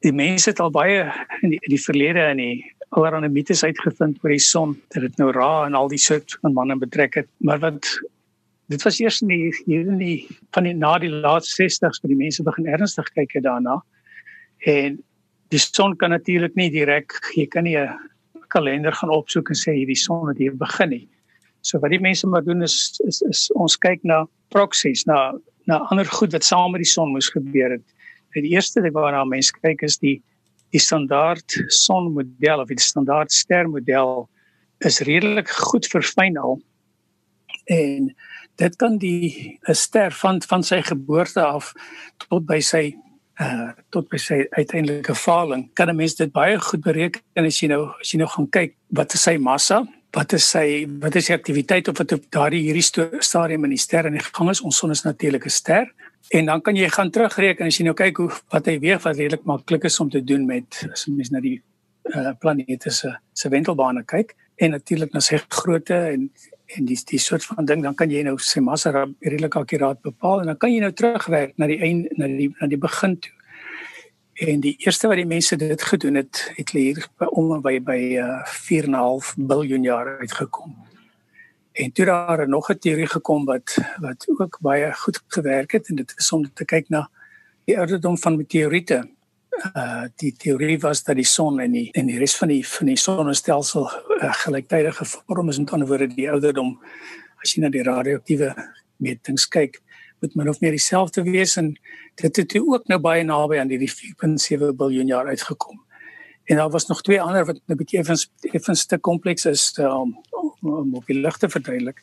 Die 0.05 0.13
mense 0.13 0.51
het 0.51 0.59
al 0.61 0.71
baie 0.73 1.05
in 1.41 1.55
die, 1.55 1.61
die 1.71 1.81
verlede 1.81 2.27
in 2.31 2.41
die 2.41 2.57
allerlei 2.95 3.29
mites 3.31 3.63
uitgevind 3.65 4.19
oor 4.23 4.31
die 4.31 4.43
son 4.43 4.75
dat 4.93 5.03
dit 5.03 5.17
nou 5.19 5.31
ra 5.35 5.65
en 5.65 5.75
al 5.75 5.89
die 5.91 5.99
soort 6.01 6.37
van 6.41 6.55
manne 6.55 6.77
betrek 6.79 7.17
het. 7.19 7.29
Maar 7.43 7.59
wat 7.63 7.89
dit 8.71 8.83
was 8.83 8.99
eers 8.99 9.21
in 9.23 9.31
die 9.31 9.51
hier 9.65 9.87
in 9.87 9.99
die 9.99 10.27
van 10.55 10.67
die 10.67 10.75
na 10.75 10.97
die 11.01 11.11
laat 11.11 11.47
60s 11.47 12.01
vir 12.03 12.13
die 12.13 12.19
mense 12.19 12.45
begin 12.47 12.67
ernstig 12.67 13.09
kyk 13.15 13.35
daarna. 13.43 13.79
En 14.65 14.99
die 15.51 15.61
son 15.61 15.95
kan 15.97 16.11
natuurlik 16.15 16.55
nie 16.55 16.69
direk 16.71 17.15
jy 17.35 17.47
kan 17.47 17.63
nie 17.63 17.77
'n 17.77 17.91
kalender 18.49 18.93
gaan 18.93 19.09
opsoek 19.09 19.49
en 19.49 19.55
sê 19.55 19.73
hierdie 19.75 19.99
son 19.99 20.27
het 20.29 20.37
hier 20.37 20.55
begin 20.55 20.89
nie. 20.89 21.07
So 21.61 21.79
wat 21.79 21.91
die 21.91 21.99
mense 21.99 22.27
maar 22.27 22.43
doen 22.43 22.61
is 22.61 22.99
is, 23.07 23.21
is 23.21 23.51
ons 23.55 23.75
kyk 23.77 24.03
na 24.03 24.25
proksies 24.49 25.05
na 25.05 25.33
na 25.67 25.77
ander 25.91 26.05
goed 26.05 26.31
wat 26.31 26.43
saam 26.43 26.71
met 26.71 26.79
die 26.79 26.91
son 26.91 27.11
moes 27.11 27.29
gebeur 27.29 27.71
het 27.71 27.96
die 28.33 28.53
eerste 28.55 28.81
ding 28.81 28.93
waarna 28.93 29.23
mense 29.25 29.53
kyk 29.61 29.83
is 29.83 29.97
die 29.97 30.21
die 30.75 30.79
standaard 30.83 31.55
sonmodel 31.71 32.59
of 32.59 32.67
die 32.67 32.79
standaard 32.79 33.31
stermodel 33.31 34.27
is 34.83 34.99
redelik 35.07 35.49
goed 35.49 35.87
verfyn 35.87 36.35
al. 36.37 36.59
En 37.71 38.09
dit 38.59 38.75
kan 38.75 38.97
die 38.97 39.57
'n 39.69 39.73
ster 39.73 40.11
van 40.11 40.41
van 40.41 40.63
sy 40.63 40.81
geboorte 40.81 41.41
af 41.41 41.73
tot 42.29 42.45
by 42.45 42.59
sy 42.59 42.95
uh 43.39 43.71
tot 43.89 44.09
by 44.09 44.17
sy 44.17 44.45
uiteindelike 44.49 45.15
faling. 45.15 45.69
Kan 45.73 45.89
'n 45.89 45.95
mens 45.95 46.15
dit 46.15 46.31
baie 46.31 46.59
goed 46.59 46.81
bereken 46.81 47.21
as 47.35 47.61
jy 47.61 47.67
nou 47.67 47.93
as 48.01 48.11
jy 48.11 48.17
nou 48.17 48.27
gaan 48.27 48.49
kyk 48.49 48.75
wat 48.89 49.13
is 49.13 49.23
sy 49.23 49.37
massa 49.37 49.87
wat 50.15 50.33
is 50.33 50.45
sy 50.49 50.85
wat 51.01 51.15
is 51.19 51.27
sy 51.29 51.35
aktiwiteit 51.35 51.87
of 51.91 51.97
wat 51.99 52.13
op 52.15 52.25
daardie 52.33 52.63
hierdie 52.65 52.85
stadium 53.21 53.67
in 53.67 53.75
die 53.75 53.81
ster 53.81 54.07
in 54.07 54.17
die 54.17 54.23
gang 54.23 54.49
is 54.53 54.61
ons 54.61 54.77
son 54.79 54.91
is 54.91 55.03
natuurlik 55.03 55.45
'n 55.45 55.49
ster. 55.49 55.87
En 56.31 56.45
dan 56.45 56.61
kan 56.61 56.75
jy 56.75 56.89
gaan 56.89 57.11
terugreken 57.11 57.67
as 57.67 57.77
jy 57.77 57.83
nou 57.83 57.93
kyk 57.93 58.17
hoe 58.17 58.31
wat 58.51 58.65
hy 58.65 58.79
weeg 58.79 59.03
wat 59.03 59.15
redelik 59.15 59.45
maklik 59.45 59.83
is 59.83 59.99
om 59.99 60.09
te 60.09 60.23
doen 60.23 60.45
met 60.45 60.87
as 60.91 61.07
mens 61.07 61.31
na 61.31 61.39
die 61.39 61.61
uh, 62.15 62.31
planete 62.39 62.91
se 62.91 63.15
se 63.33 63.49
wentelbane 63.49 64.03
kyk. 64.03 64.35
En 64.57 64.71
natuurlik 64.71 65.13
na 65.13 65.19
sy 65.19 65.37
grootte 65.49 65.95
en 65.95 66.31
en 66.75 66.85
die 66.85 66.97
die 67.05 67.19
soort 67.19 67.45
van 67.45 67.65
ding 67.65 67.83
dan 67.83 67.95
kan 67.95 68.11
jy 68.11 68.23
nou 68.23 68.37
sy 68.37 68.59
massa 68.59 68.91
redelik 68.91 69.55
akkuraat 69.55 70.01
bepaal. 70.01 70.39
En 70.39 70.45
dan 70.45 70.57
kan 70.57 70.73
jy 70.73 70.79
nou 70.79 70.91
terugwerk 70.91 71.57
na 71.57 71.67
die 71.67 71.79
einde 71.79 72.09
na 72.17 72.27
die 72.27 72.53
na 72.59 72.67
die 72.67 72.77
begin 72.77 73.19
toe. 73.19 73.36
En 74.37 74.59
die 74.61 74.75
eerste 74.85 75.07
wat 75.09 75.17
die 75.17 75.25
mense 75.25 75.55
dit 75.57 75.81
gedoen 75.81 76.19
het, 76.19 76.43
het 76.55 76.69
hier 76.69 77.07
om 77.33 77.55
by 77.61 77.79
by 77.81 77.97
uh, 78.21 78.43
4.5 78.45 79.33
miljard 79.41 79.83
jaar 79.83 80.11
uitgekom. 80.19 80.75
En 81.77 81.91
toe 81.91 82.05
daar 82.05 82.39
er 82.39 82.49
nog 82.49 82.69
'n 82.69 82.77
teorie 82.77 83.07
gekom 83.07 83.45
wat 83.45 83.77
wat 83.99 84.25
ook 84.29 84.57
baie 84.61 84.93
goed 84.93 85.23
gewerk 85.27 85.71
het 85.71 85.89
en 85.89 85.95
dit 85.95 86.13
is 86.17 86.31
om 86.31 86.53
te 86.53 86.65
kyk 86.65 86.89
na 86.89 87.09
die 87.65 87.77
ouderdom 87.77 88.17
van 88.17 88.37
meteoriete. 88.37 89.09
Uh 89.75 90.05
die 90.15 90.35
teorie 90.37 90.79
was 90.79 91.03
dat 91.03 91.15
die 91.15 91.25
son 91.25 91.59
en 91.59 91.71
die 91.71 91.89
en 91.91 92.05
die 92.05 92.17
res 92.17 92.37
van 92.37 92.47
die 92.47 92.67
van 92.67 92.85
die 92.85 92.97
sonnestelsel 92.97 93.89
uh, 94.21 94.33
gelyktydig 94.33 94.97
gevorm 94.97 95.49
is 95.49 95.57
met 95.57 95.71
ander 95.71 95.87
woorde 95.87 96.07
die 96.07 96.31
ouderdom 96.31 96.79
as 97.41 97.53
jy 97.53 97.61
na 97.61 97.69
die 97.69 97.83
radioaktiewe 97.83 98.53
metings 98.97 99.47
kyk 99.47 99.81
moet 100.19 100.35
min 100.35 100.49
of 100.49 100.59
meer 100.59 100.71
dieselfde 100.71 101.23
wees 101.23 101.55
en 101.55 101.73
dit 102.15 102.35
het 102.35 102.49
toe 102.49 102.63
ook 102.67 102.87
nou 102.87 102.99
baie 102.99 103.23
naby 103.23 103.59
aan 103.59 103.67
die 103.67 103.91
4.7 103.91 104.73
miljard 104.77 105.07
jaar 105.07 105.27
uitgekom. 105.27 105.83
En 106.47 106.55
daar 106.55 106.69
was 106.69 106.87
nog 106.87 107.01
twee 107.01 107.21
ander 107.21 107.45
wat 107.45 107.59
'n 107.67 107.75
bietjie 107.75 107.99
effens 107.99 108.31
effens 108.41 108.85
te 108.85 108.97
kompleks 108.97 109.45
is 109.45 109.77
um, 109.77 110.17
om 110.61 110.95
op 110.95 111.05
die 111.05 111.19
lig 111.19 111.37
te 111.37 111.49
verduidelik. 111.49 112.01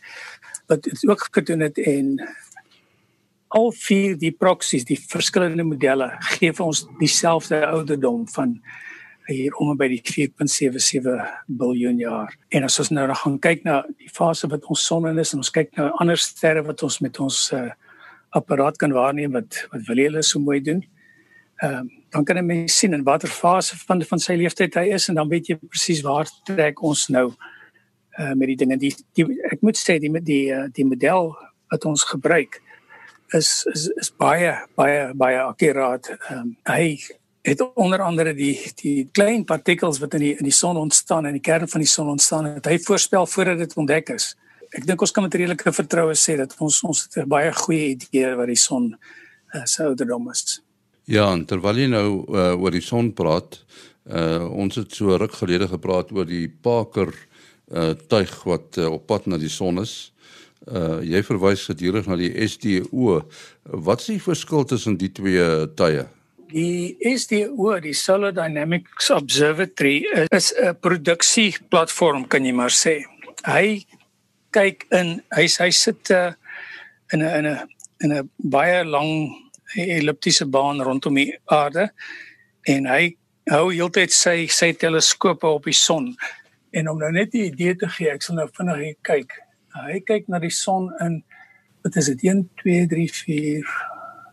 Wat 0.66 0.82
dit 0.82 1.08
ook 1.08 1.28
gedoen 1.30 1.60
het 1.60 1.78
en 1.78 2.28
al 3.48 3.72
vier 3.72 4.18
die 4.18 4.32
proksies, 4.32 4.84
die 4.84 5.00
verskillende 5.08 5.62
modelle 5.62 6.16
gee 6.18 6.52
vir 6.52 6.66
ons 6.66 6.86
dieselfde 6.98 7.66
ouderdom 7.66 8.28
van 8.28 8.60
hier 9.26 9.54
om 9.54 9.76
by 9.76 9.88
die 9.88 10.02
4.77 10.02 11.22
miljard 11.46 11.98
jaar. 11.98 12.34
En 12.48 12.66
as 12.66 12.78
ons 12.78 12.90
nou 12.92 13.06
gaan 13.14 13.38
kyk 13.38 13.64
na 13.64 13.82
die 13.98 14.10
fase 14.12 14.50
wat 14.52 14.66
ons 14.68 14.84
son 14.84 15.08
in 15.08 15.18
is 15.18 15.32
en 15.32 15.40
ons 15.44 15.50
kyk 15.54 15.72
na 15.78 15.88
ander 16.02 16.20
sterre 16.20 16.64
wat 16.66 16.82
ons 16.82 17.00
met 17.00 17.20
ons 17.20 17.38
uh, 17.56 17.70
apparaat 18.34 18.76
kan 18.76 18.92
waarneem 18.92 19.32
wat 19.32 19.60
wat 19.70 19.86
wil 19.88 20.02
hulle 20.02 20.22
so 20.22 20.40
mooi 20.40 20.60
doen. 20.60 20.84
Ehm 21.62 21.74
um, 21.74 21.90
dan 22.10 22.24
kan 22.24 22.38
'n 22.38 22.46
mens 22.46 22.78
sien 22.78 22.92
in 22.92 23.02
watter 23.02 23.28
fase 23.28 23.76
van 23.86 24.02
van 24.02 24.18
sy 24.18 24.34
lewenstyd 24.34 24.74
hy 24.74 24.86
is 24.94 25.08
en 25.08 25.14
dan 25.14 25.28
weet 25.28 25.46
jy 25.46 25.56
presies 25.56 26.02
waar 26.02 26.28
trek 26.44 26.82
ons 26.82 27.08
nou 27.08 27.32
uh 28.18 28.32
met 28.34 28.46
die 28.46 28.56
dinge 28.56 28.76
die, 28.76 28.94
die 29.12 29.24
ek 29.50 29.62
moet 29.62 29.78
sê 29.78 29.98
die 29.98 30.10
die 30.22 30.52
uh, 30.52 30.66
die 30.72 30.84
model 30.84 31.34
wat 31.70 31.84
ons 31.84 32.04
gebruik 32.04 32.60
is 33.32 33.66
is 33.72 33.88
is 33.96 34.10
baie 34.16 34.54
baie 34.74 35.14
baie 35.14 35.40
akkuraat. 35.42 36.08
Ehm 36.08 36.38
um, 36.38 36.56
hy 36.64 36.98
het 37.44 37.60
onder 37.74 38.00
andere 38.02 38.34
die 38.34 38.56
die 38.82 39.08
klein 39.12 39.44
partikels 39.44 39.98
wat 39.98 40.14
in 40.14 40.20
die 40.20 40.36
in 40.36 40.44
die 40.44 40.58
son 40.62 40.76
ontstaan 40.76 41.26
en 41.26 41.32
die 41.32 41.44
kern 41.50 41.68
van 41.68 41.80
die 41.80 41.90
son 41.90 42.08
ontstaan 42.08 42.44
het 42.44 42.66
hy 42.66 42.78
voorspel 42.78 43.26
voordat 43.26 43.58
dit 43.58 43.76
ontdek 43.76 44.08
is. 44.08 44.34
Ek 44.74 44.86
dink 44.86 45.02
ons 45.02 45.12
kan 45.14 45.22
met 45.22 45.34
redelike 45.34 45.72
vertroue 45.72 46.14
sê 46.18 46.36
dat 46.40 46.54
ons 46.58 46.82
ons 46.82 47.04
het 47.04 47.22
'n 47.22 47.28
baie 47.28 47.52
goeie 47.52 47.94
idee 47.94 48.34
wat 48.34 48.48
die 48.50 48.58
son 48.58 48.94
uh, 49.54 49.64
se 49.64 49.82
ouderdom 49.84 50.30
is. 50.30 50.60
Ja, 51.06 51.32
en 51.32 51.44
terwyl 51.44 51.78
jy 51.78 51.88
nou 51.92 52.08
uh, 52.32 52.54
oor 52.56 52.72
die 52.72 52.82
son 52.82 53.12
praat, 53.12 53.60
uh, 54.08 54.48
ons 54.50 54.74
het 54.74 54.92
so 54.92 55.16
ruk 55.16 55.36
gelede 55.36 55.68
gepraat 55.68 56.12
oor 56.12 56.26
die 56.26 56.48
Parker 56.48 57.12
uh, 57.70 57.92
tuig 58.08 58.32
wat 58.44 58.78
uh, 58.78 58.90
op 58.92 59.06
pad 59.06 59.26
na 59.26 59.38
die 59.38 59.52
son 59.52 59.78
is. 59.82 60.12
Uh, 60.64 61.02
jy 61.04 61.20
verwys 61.22 61.66
gedurig 61.68 62.06
na 62.08 62.16
die 62.16 62.32
SDO. 62.48 63.20
Wat 63.68 64.00
is 64.00 64.14
die 64.14 64.22
verskil 64.24 64.64
tussen 64.64 64.96
die 64.96 65.12
twee 65.12 65.44
tuie? 65.76 66.06
Die 66.54 66.96
SDO, 67.18 67.74
die 67.84 67.92
Solar 67.92 68.32
Dynamics 68.32 69.10
Observatory, 69.12 70.06
is 70.30 70.54
'n 70.56 70.76
produksieplatform 70.80 72.26
kan 72.28 72.44
jy 72.44 72.52
maar 72.52 72.72
sê. 72.72 73.04
Hy 73.44 73.84
kyk 74.54 74.86
in 74.94 75.18
hy 75.36 75.46
hy 75.60 75.70
sit 75.70 76.10
uh, 76.14 76.32
in 77.12 77.22
'n 77.22 77.34
in 77.38 77.46
'n 77.46 77.68
in 78.04 78.12
'n 78.12 78.30
baie 78.38 78.84
lang 78.84 79.10
elliptiese 79.74 80.46
baan 80.46 80.82
rondom 80.82 81.14
die 81.14 81.32
aarde 81.44 81.90
en 82.62 82.86
hy 82.86 83.16
hou 83.52 83.68
heeltyd 83.72 84.12
sy 84.12 84.46
sy 84.48 84.72
teleskope 84.72 85.46
op 85.46 85.64
die 85.68 85.76
son. 85.76 86.14
En 86.72 86.88
om 86.88 86.98
nou 86.98 87.10
net 87.12 87.34
'n 87.34 87.50
idee 87.50 87.74
te 87.76 87.88
gee, 87.88 88.10
ek 88.10 88.22
sal 88.22 88.36
nou 88.36 88.48
vinnig 88.48 88.96
kyk. 89.02 89.32
Hy 89.74 90.00
kyk 90.00 90.28
na 90.28 90.38
die 90.38 90.50
son 90.50 90.92
in 91.00 91.22
wat 91.82 91.96
is 91.96 92.06
dit 92.06 92.22
1 92.22 92.48
2 92.62 92.86
3 92.86 93.08
4 93.08 93.66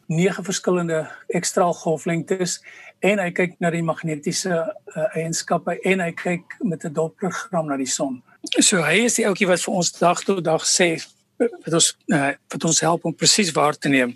nege 0.07 0.43
verskillende 0.43 1.07
ekstraalgolflengtes 1.27 2.61
en 2.99 3.19
hy 3.19 3.31
kyk 3.31 3.59
na 3.59 3.69
die 3.69 3.83
magnetiese 3.83 4.51
uh, 4.51 5.07
eienskappe 5.15 5.79
en 5.83 5.99
hy 5.99 6.11
kyk 6.11 6.57
met 6.63 6.85
'n 6.85 6.93
dopprogram 6.93 7.67
na 7.67 7.77
die 7.77 7.89
son. 7.89 8.23
So 8.41 8.81
hy 8.81 9.03
is 9.05 9.19
die 9.19 9.27
ouetjie 9.29 9.45
wat 9.49 9.61
vir 9.61 9.75
ons 9.77 9.91
dag 9.99 10.21
tot 10.25 10.41
dag 10.43 10.63
sê 10.65 10.95
wat 11.37 11.73
ons 11.77 11.91
uh, 12.13 12.31
wat 12.53 12.65
ons 12.65 12.79
help 12.81 13.05
om 13.05 13.13
presies 13.13 13.51
waar 13.53 13.77
te 13.77 13.89
neem 13.89 14.15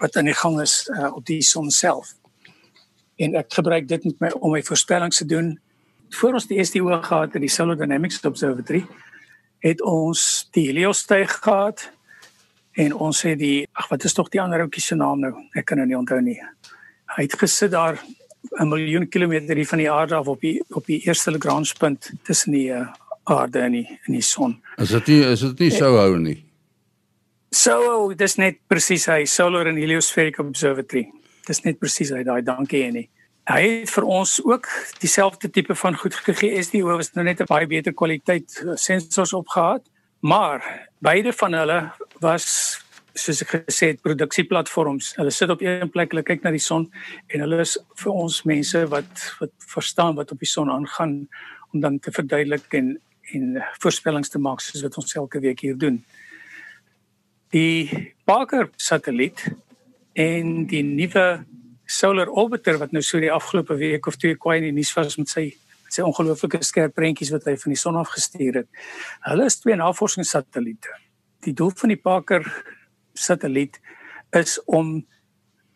wat 0.00 0.16
aan 0.16 0.30
die 0.30 0.36
gang 0.38 0.60
is 0.62 0.86
uh, 0.94 1.10
op 1.10 1.24
die 1.26 1.42
son 1.44 1.68
self. 1.74 2.14
En 3.20 3.34
ek 3.36 3.50
gebruik 3.58 3.88
dit 3.90 4.06
met 4.08 4.22
my 4.22 4.30
om 4.38 4.54
my 4.54 4.62
voorspellings 4.64 5.20
te 5.20 5.26
doen 5.28 5.52
voor 6.14 6.38
ons 6.38 6.46
die 6.50 6.62
SDO 6.64 6.94
gehad 7.02 7.34
het, 7.34 7.42
die 7.42 7.50
Solar 7.50 7.76
Dynamics 7.78 8.22
Observatory, 8.24 8.84
het 9.62 9.82
ons 9.82 10.46
die 10.56 10.68
Helios 10.70 11.04
styg 11.04 11.36
gehad 11.42 11.84
en 12.80 12.94
ons 12.94 13.20
het 13.26 13.38
die 13.38 13.66
ag 13.74 13.90
wat 13.90 14.06
is 14.06 14.16
tog 14.16 14.30
die 14.32 14.40
ander 14.40 14.64
ouetjie 14.64 14.86
se 14.86 14.96
naam 14.98 15.20
nou? 15.26 15.34
Ek 15.58 15.68
kan 15.68 15.82
nou 15.82 15.90
nie 15.90 15.98
onthou 15.98 16.22
nie. 16.24 16.38
Hy 17.16 17.26
het 17.26 17.38
gesit 17.38 17.74
daar 17.74 17.98
'n 18.58 18.68
miljoen 18.68 19.08
kilometer 19.08 19.56
hier 19.56 19.68
van 19.68 19.78
die 19.78 19.90
aarde 19.90 20.14
af 20.14 20.26
op 20.26 20.40
die 20.40 20.62
op 20.70 20.86
die 20.86 21.02
eerste 21.06 21.30
Lagrange-punt 21.30 22.10
tussen 22.22 22.52
die 22.52 22.70
uh, 22.70 22.86
aarde 23.24 23.58
en 23.58 23.72
die 23.72 23.86
in 24.06 24.14
die 24.14 24.24
son. 24.24 24.62
Is 24.76 24.94
dit 24.96 25.06
nie 25.06 25.20
is 25.32 25.40
dit 25.40 25.58
nie 25.58 25.70
sou 25.70 25.96
hou 25.96 26.18
nie? 26.18 26.38
So, 27.50 28.12
dis 28.14 28.36
net 28.38 28.60
presies 28.70 29.08
hy 29.10 29.24
Solar 29.26 29.66
and 29.66 29.78
Heliospheric 29.78 30.38
Observatory. 30.38 31.08
Dis 31.48 31.64
net 31.64 31.80
presies 31.80 32.12
hy 32.14 32.22
daai 32.22 32.42
dankie 32.46 32.84
en 32.86 32.94
nie. 33.00 33.08
Hy 33.50 33.62
het 33.64 33.90
vir 33.90 34.06
ons 34.06 34.36
ook 34.46 34.68
dieselfde 35.02 35.50
tipe 35.50 35.74
van 35.74 35.96
goed 35.98 36.14
gegee. 36.14 36.60
SDO 36.62 36.94
was 36.94 37.10
nou 37.16 37.24
net 37.24 37.40
'n 37.40 37.50
baie 37.50 37.66
beter 37.66 37.92
kwaliteit 37.92 38.62
eh, 38.62 38.76
sensors 38.76 39.32
opgehad, 39.32 39.82
maar 40.20 40.62
beide 41.00 41.32
van 41.32 41.52
hulle 41.52 41.92
was 42.20 42.78
soos 43.14 43.42
ek 43.42 43.66
gesê 43.66 43.90
het 43.92 44.02
produksieplatforms. 44.02 45.16
Hulle 45.16 45.30
sit 45.30 45.50
op 45.50 45.60
een 45.60 45.90
plek, 45.90 46.12
hulle 46.12 46.22
kyk 46.22 46.44
na 46.44 46.50
die 46.50 46.62
son 46.62 46.90
en 47.28 47.40
hulle 47.40 47.60
is 47.60 47.76
vir 47.96 48.12
ons 48.12 48.42
mense 48.44 48.86
wat 48.92 49.24
wat 49.40 49.52
verstaan 49.66 50.14
wat 50.14 50.30
op 50.32 50.38
die 50.38 50.46
son 50.46 50.70
aangaan 50.70 51.28
om 51.72 51.80
dan 51.80 51.98
te 51.98 52.12
verduidelik 52.12 52.72
en 52.74 53.00
en 53.36 53.62
voorspellings 53.82 54.32
te 54.32 54.38
maak 54.42 54.62
soos 54.64 54.82
wat 54.86 54.98
ons 55.00 55.16
elke 55.18 55.40
week 55.40 55.62
hier 55.64 55.78
doen. 55.78 56.00
Die 57.54 58.14
Parker 58.24 58.68
satelliet 58.76 59.42
en 60.14 60.66
die 60.70 60.82
nuwe 60.86 61.44
Solar 61.90 62.30
Orbiter 62.30 62.78
wat 62.78 62.92
nou 62.94 63.02
so 63.02 63.18
die 63.18 63.32
afgelope 63.32 63.74
week 63.80 64.06
of 64.06 64.18
twee 64.20 64.36
kwai 64.38 64.60
in 64.60 64.68
die 64.68 64.76
nuus 64.76 64.92
was 64.94 65.16
met 65.18 65.32
sy 65.32 65.48
met 65.50 65.96
sy 65.96 66.04
ongelooflike 66.06 66.60
skerp 66.62 66.94
prentjies 66.94 67.32
wat 67.34 67.48
hy 67.50 67.56
van 67.58 67.74
die 67.74 67.80
son 67.80 67.96
af 67.98 68.12
gestuur 68.14 68.60
het. 68.60 68.68
Hulle 69.26 69.48
is 69.50 69.58
twee 69.58 69.74
navorsingssatelliete. 69.74 70.92
Die 71.42 71.54
doel 71.56 71.72
van 71.74 71.90
die 71.90 71.98
Parker 71.98 72.46
satelliet 73.18 73.80
is 74.38 74.60
om 74.70 75.00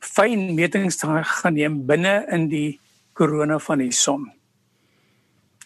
fyn 0.05 0.53
metings 0.55 1.01
te 1.01 1.09
gaan 1.11 1.59
neem 1.59 1.81
binne 1.89 2.21
in 2.31 2.47
die 2.53 2.79
korona 3.19 3.59
van 3.59 3.83
die 3.83 3.91
son. 3.91 4.29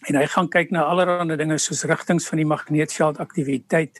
En 0.07 0.15
hy 0.15 0.25
gaan 0.25 0.47
kyk 0.47 0.71
na 0.71 0.83
allerlei 0.83 1.35
dinge 1.37 1.57
soos 1.57 1.83
rigtings 1.83 2.27
van 2.27 2.37
die 2.37 2.47
magneetveld 2.47 3.19
aktiwiteit 3.19 3.99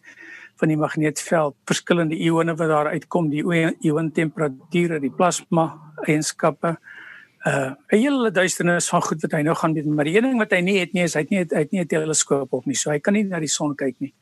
van 0.60 0.72
die 0.74 0.78
magneetveld, 0.78 1.56
verskillende 1.70 2.18
ione 2.20 2.56
wat 2.60 2.72
daar 2.72 2.92
uitkom, 2.92 3.30
die 3.32 3.44
ion 3.88 4.12
temperature, 4.12 5.00
die 5.00 5.12
plasma 5.12 5.70
eienskappe. 6.08 6.76
Uh 7.48 7.72
'n 7.72 7.76
hele 7.96 8.32
duisternis 8.32 8.90
van 8.90 9.02
goed 9.02 9.22
wat 9.22 9.32
hy 9.32 9.42
nou 9.42 9.56
gaan 9.56 9.74
doen, 9.74 9.96
maar 9.96 10.06
die 10.06 10.18
een 10.18 10.24
ding 10.24 10.38
wat 10.38 10.52
hy 10.52 10.60
nie 10.60 10.80
het 10.80 10.94
nie 10.94 11.04
is 11.04 11.14
hy 11.14 11.22
het 11.22 11.30
nie 11.30 11.40
hy 11.40 11.62
het 11.64 11.72
nie 11.72 11.82
'n 11.82 11.88
teleskoop 11.88 12.54
op 12.54 12.66
nie, 12.66 12.76
so 12.76 12.92
hy 12.92 13.00
kan 13.00 13.14
nie 13.14 13.24
na 13.24 13.40
die 13.40 13.48
son 13.48 13.76
kyk 13.76 13.96
nie. 14.00 14.14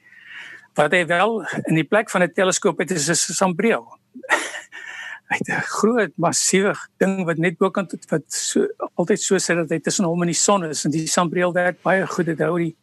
Wat 0.76 0.92
hy 0.92 1.06
wel 1.06 1.42
in 1.66 1.76
die 1.76 1.84
plek 1.84 2.10
van 2.10 2.22
'n 2.22 2.34
teleskoop 2.34 2.78
het 2.78 2.92
is 2.92 3.10
'n 3.10 3.34
sambreel. 3.34 3.98
hy 5.30 5.38
het 5.40 5.50
'n 5.50 5.68
groot 5.80 6.14
massiewe 6.18 6.74
ding 7.00 7.26
wat 7.26 7.38
net 7.38 7.58
bokant 7.58 7.94
wat 8.10 8.26
so 8.32 8.68
altyd 8.96 9.20
so 9.20 9.36
sê 9.36 9.56
dat 9.56 9.70
hy 9.70 9.80
tussen 9.80 10.06
hom 10.06 10.22
en 10.22 10.28
die 10.28 10.44
son 10.48 10.64
is 10.64 10.86
en 10.86 10.92
die 10.92 11.08
sambreel 11.08 11.54
werk 11.54 11.82
baie 11.84 12.08
goed 12.08 12.26
dit 12.26 12.40
hou 12.40 12.58
die 12.58 12.76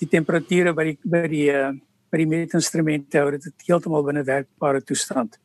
die 0.00 0.08
temperature 0.08 0.72
by 0.72 0.84
die 0.84 0.98
by 1.04 1.26
die 1.28 1.50
uh, 1.50 1.72
by 2.10 2.18
die 2.18 2.30
meetinstrumente 2.30 3.20
hou 3.20 3.30
dit 3.34 3.66
heeltemal 3.66 4.04
binne 4.06 4.24
werkbare 4.24 4.82
toestand. 4.84 5.38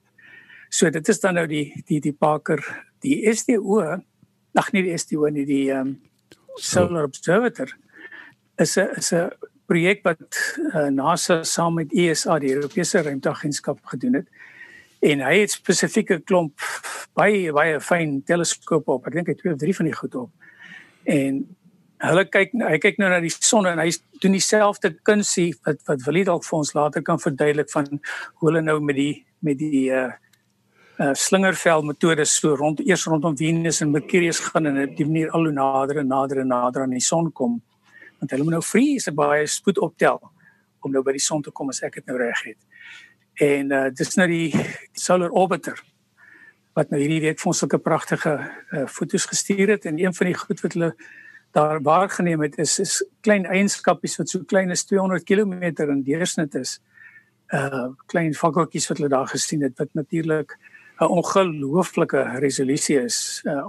So 0.69 0.89
dit 0.89 1.09
is 1.09 1.19
dan 1.19 1.35
nou 1.35 1.47
die 1.47 1.83
die 1.87 1.99
die 1.99 2.13
Parker, 2.13 2.61
die 3.03 3.21
SDO, 3.33 3.81
ag 4.55 4.73
nee 4.73 4.83
die 4.83 4.97
SDO 4.97 5.29
nie 5.29 5.45
die 5.45 5.71
um, 5.75 5.97
Solar 6.57 7.07
Observator 7.07 7.71
is 8.57 8.77
'n 8.77 8.89
is 8.97 9.11
'n 9.13 9.31
projek 9.67 10.03
wat 10.03 10.19
uh, 10.75 10.89
NASA 10.89 11.43
saam 11.43 11.75
met 11.75 11.93
ESA 11.93 12.39
die 12.39 12.53
Europese 12.53 13.01
Ruimteagentskap 13.01 13.79
gedoen 13.85 14.13
het. 14.13 14.27
En 15.01 15.23
hy 15.25 15.33
het 15.41 15.53
spesifieke 15.53 16.19
klomp 16.21 16.61
baie 17.17 17.49
baie 17.55 17.79
fyn 17.81 18.19
teleskope 18.27 18.93
op. 18.93 19.07
Ek 19.09 19.17
dink 19.17 19.31
hy 19.31 19.37
twee 19.39 19.53
of 19.55 19.59
drie 19.61 19.75
van 19.75 19.89
die 19.89 19.97
goed 19.97 20.17
op. 20.19 20.29
En 21.09 21.41
hulle 22.01 22.25
kyk 22.29 22.53
hy 22.57 22.77
kyk 22.81 22.99
nou 23.01 23.09
na 23.11 23.19
die 23.21 23.33
son 23.33 23.67
en 23.69 23.81
hy 23.81 23.89
doen 24.23 24.35
dieselfde 24.37 24.93
kunsie 25.07 25.51
wat 25.65 25.81
wat 25.89 26.03
Willie 26.07 26.25
dalk 26.25 26.45
vir 26.47 26.57
ons 26.57 26.73
later 26.77 27.05
kan 27.05 27.21
verduidelik 27.21 27.69
van 27.73 27.89
hoe 27.93 28.49
hulle 28.49 28.63
nou 28.65 28.79
met 28.81 28.97
die 28.97 29.13
met 29.45 29.59
die 29.61 29.87
uh 29.93 30.09
uh 31.01 31.13
slingervel 31.17 31.85
metodes 31.85 32.33
so 32.37 32.55
rond 32.57 32.81
eers 32.85 33.07
rondom 33.09 33.37
Venus 33.37 33.81
en 33.81 33.93
Mercurius 33.93 34.41
gaan 34.47 34.69
en 34.69 34.81
op 34.83 34.97
die 34.97 35.05
manier 35.05 35.31
al 35.31 35.47
hoe 35.49 35.53
nader 35.55 36.01
en 36.01 36.11
nader 36.13 36.41
en 36.41 36.51
nader 36.53 36.85
aan 36.85 36.97
die 36.97 37.05
son 37.05 37.31
kom 37.31 37.59
want 38.19 38.33
hulle 38.33 38.45
moet 38.45 38.59
nou 38.59 38.65
vrees 38.65 39.09
baie 39.17 39.47
spoed 39.49 39.81
optel 39.81 40.19
om 40.81 40.91
nou 40.93 41.03
by 41.05 41.13
die 41.17 41.23
son 41.23 41.41
te 41.45 41.53
kom 41.53 41.69
as 41.69 41.81
ek 41.85 41.99
dit 41.99 42.07
nou 42.09 42.17
reg 42.17 42.39
het. 42.45 42.57
En 43.33 43.71
uh 43.71 43.87
dis 43.93 44.15
nou 44.15 44.27
die 44.27 44.51
solar 44.93 45.31
orbiter 45.31 45.79
wat 46.73 46.89
nou 46.91 47.01
hierdie 47.01 47.21
week 47.21 47.39
vir 47.39 47.51
ons 47.51 47.63
sulke 47.63 47.79
pragtige 47.79 48.37
uh 48.71 48.85
foto's 48.87 49.25
gestuur 49.25 49.75
het 49.75 49.85
en 49.85 49.99
een 49.99 50.13
van 50.13 50.31
die 50.31 50.37
goed 50.37 50.63
wat 50.63 50.73
hulle 50.73 50.93
daar 51.51 51.81
waargeneem 51.83 52.41
het 52.41 52.57
is 52.57 52.79
is 52.79 53.01
klein 53.21 53.45
eienskapies 53.45 54.17
wat 54.17 54.29
so 54.29 54.43
klein 54.47 54.71
as 54.71 54.85
200 54.87 55.23
km 55.23 55.63
in 55.89 56.03
deursnit 56.03 56.55
is. 56.55 56.79
Uh 57.53 57.91
klein 58.05 58.33
vakkeltjies 58.33 58.87
wat 58.87 58.97
hulle 58.97 59.09
daar 59.09 59.27
gesien 59.27 59.61
het 59.61 59.77
wat 59.77 59.93
natuurlik 59.93 60.57
'n 60.99 61.05
ongelooflike 61.05 62.39
resolusie 62.39 62.99
is. 63.03 63.41
Uh 63.45 63.67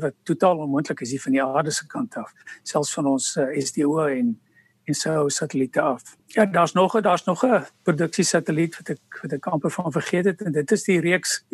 wat 0.00 0.14
totaal 0.22 0.58
onmoontlik 0.58 1.00
is 1.00 1.10
hier 1.10 1.20
van 1.20 1.32
die 1.32 1.42
aarde 1.42 1.70
se 1.70 1.86
kant 1.86 2.16
af, 2.16 2.32
selfs 2.62 2.94
van 2.94 3.06
ons 3.06 3.36
uh, 3.36 3.60
SDO 3.60 4.06
en 4.06 4.40
en 4.86 4.94
so 4.94 5.28
satelliete 5.28 5.80
af. 5.80 6.16
Ja, 6.26 6.46
daar's 6.46 6.72
nog 6.72 7.00
daar's 7.00 7.24
nog 7.24 7.44
'n 7.44 7.66
produksie 7.82 8.24
satelliet 8.24 8.76
wat 8.76 8.88
ek 8.88 9.18
wat 9.22 9.32
ek 9.32 9.46
amper 9.46 9.70
van 9.70 9.92
vergeet 9.92 10.24
het 10.24 10.42
en 10.42 10.52
dit 10.52 10.72
is 10.72 10.82
die 10.84 11.00
reeks 11.00 11.44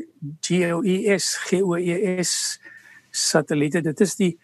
GOES 0.40 1.36
GOES 1.36 2.60
satelliete. 3.10 3.80
Dit 3.80 4.00
is 4.00 4.14
die 4.14 4.38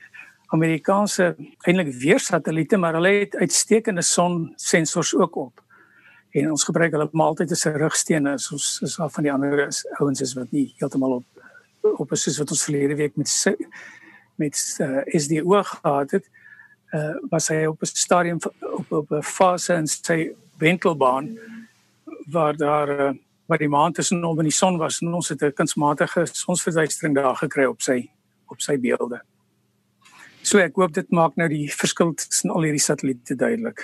Amerikaanse 0.47 1.37
eintlik 1.61 1.95
weer 1.95 2.21
satelliete, 2.21 2.77
maar 2.77 2.93
hulle 2.93 3.09
het 3.09 3.37
uitstekende 3.37 4.03
sonsensors 4.03 5.15
ook 5.15 5.37
op. 5.37 5.65
En 6.31 6.51
ons 6.51 6.65
gebruik 6.65 6.93
hulle 6.93 7.09
maar 7.13 7.27
altyd 7.27 7.51
as 7.51 7.65
'n 7.67 7.77
rigsteen 7.77 8.27
as 8.27 8.53
ons 8.53 8.81
is 8.83 8.99
af 8.99 9.13
van 9.13 9.23
die 9.23 9.33
ander 9.33 9.69
ouens 9.99 10.21
is 10.21 10.35
wat 10.35 10.51
nie 10.51 10.75
heeltemal 10.77 11.13
op 11.13 11.25
op 11.81 12.13
is 12.13 12.23
soos 12.23 12.39
wat 12.39 12.51
ons 12.51 12.65
verlede 12.65 12.95
week 12.95 13.17
met 13.17 13.57
met 14.35 14.79
uh, 14.81 15.01
SDO 15.05 15.63
gehad 15.63 16.11
het. 16.11 16.31
Uh 16.93 17.15
was 17.31 17.49
hy 17.49 17.65
op 17.67 17.83
'n 17.83 17.87
stadium 17.87 18.39
op 18.61 18.93
op 18.93 19.11
'n 19.11 19.23
fase 19.23 19.75
in 19.75 19.87
sy 19.87 20.33
wentelbaan 20.59 21.39
waar 22.31 22.57
daar 22.57 22.89
uh, 22.89 23.13
waar 23.47 23.59
die 23.59 23.69
maan 23.69 23.93
tussen 23.93 24.23
hom 24.23 24.39
en 24.39 24.45
die 24.45 24.53
son 24.53 24.77
was 24.77 25.01
en 25.01 25.15
ons 25.15 25.29
het 25.29 25.43
'n 25.43 25.53
kunsmatige 25.53 26.27
sonsverduistering 26.33 27.15
daar 27.15 27.37
gekry 27.37 27.65
op 27.65 27.81
sy 27.81 28.11
op 28.47 28.61
sy 28.61 28.79
beelde. 28.79 29.21
So 30.43 30.59
ek 30.59 30.77
hoop 30.77 30.93
dit 30.93 31.11
maak 31.11 31.37
nou 31.37 31.49
die 31.49 31.73
verskil 31.73 32.15
tussen 32.15 32.51
al 32.51 32.63
hierdie 32.63 32.81
satelliete 32.81 33.37
duidelik. 33.37 33.83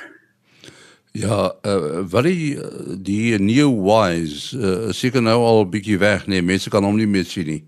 Ja, 1.13 1.55
uh, 1.63 2.01
wat 2.11 2.25
die 2.25 2.59
die 2.99 3.39
new 3.39 3.71
wise 3.85 4.59
uh, 4.59 4.93
seker 4.93 5.23
nou 5.23 5.39
al 5.45 5.65
'n 5.65 5.71
bietjie 5.71 5.99
weg 5.99 6.27
nee, 6.27 6.43
mense 6.43 6.71
kan 6.71 6.85
hom 6.85 6.97
nie 6.97 7.07
meer 7.07 7.25
sien 7.25 7.47
nie. 7.47 7.65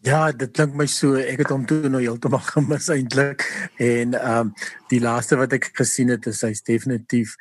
Ja, 0.00 0.30
dit 0.32 0.54
klink 0.56 0.72
my 0.80 0.86
so 0.88 1.18
ek 1.20 1.42
het 1.42 1.50
hom 1.52 1.66
toe 1.68 1.90
nou 1.92 2.00
heeltemal 2.00 2.40
gemis 2.54 2.86
eintlik 2.92 3.44
en 3.76 4.14
ehm 4.16 4.46
um, 4.48 4.52
die 4.88 5.00
laaste 5.04 5.36
wat 5.36 5.52
ek 5.52 5.68
gesien 5.76 6.08
het 6.08 6.24
is 6.30 6.40
hy's 6.46 6.64
definitief 6.64 7.34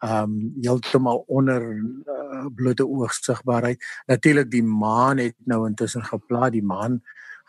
ehm 0.00 0.32
um, 0.32 0.38
heeltemal 0.64 1.26
onder 1.28 1.66
uh, 1.76 2.46
blote 2.56 2.86
oogsigbaarheid. 2.88 3.84
Natuurlik 4.08 4.48
die 4.50 4.64
maan 4.64 5.20
het 5.20 5.36
nou 5.44 5.66
intussen 5.68 6.08
geplaas, 6.08 6.54
die 6.56 6.64
maan 6.64 7.02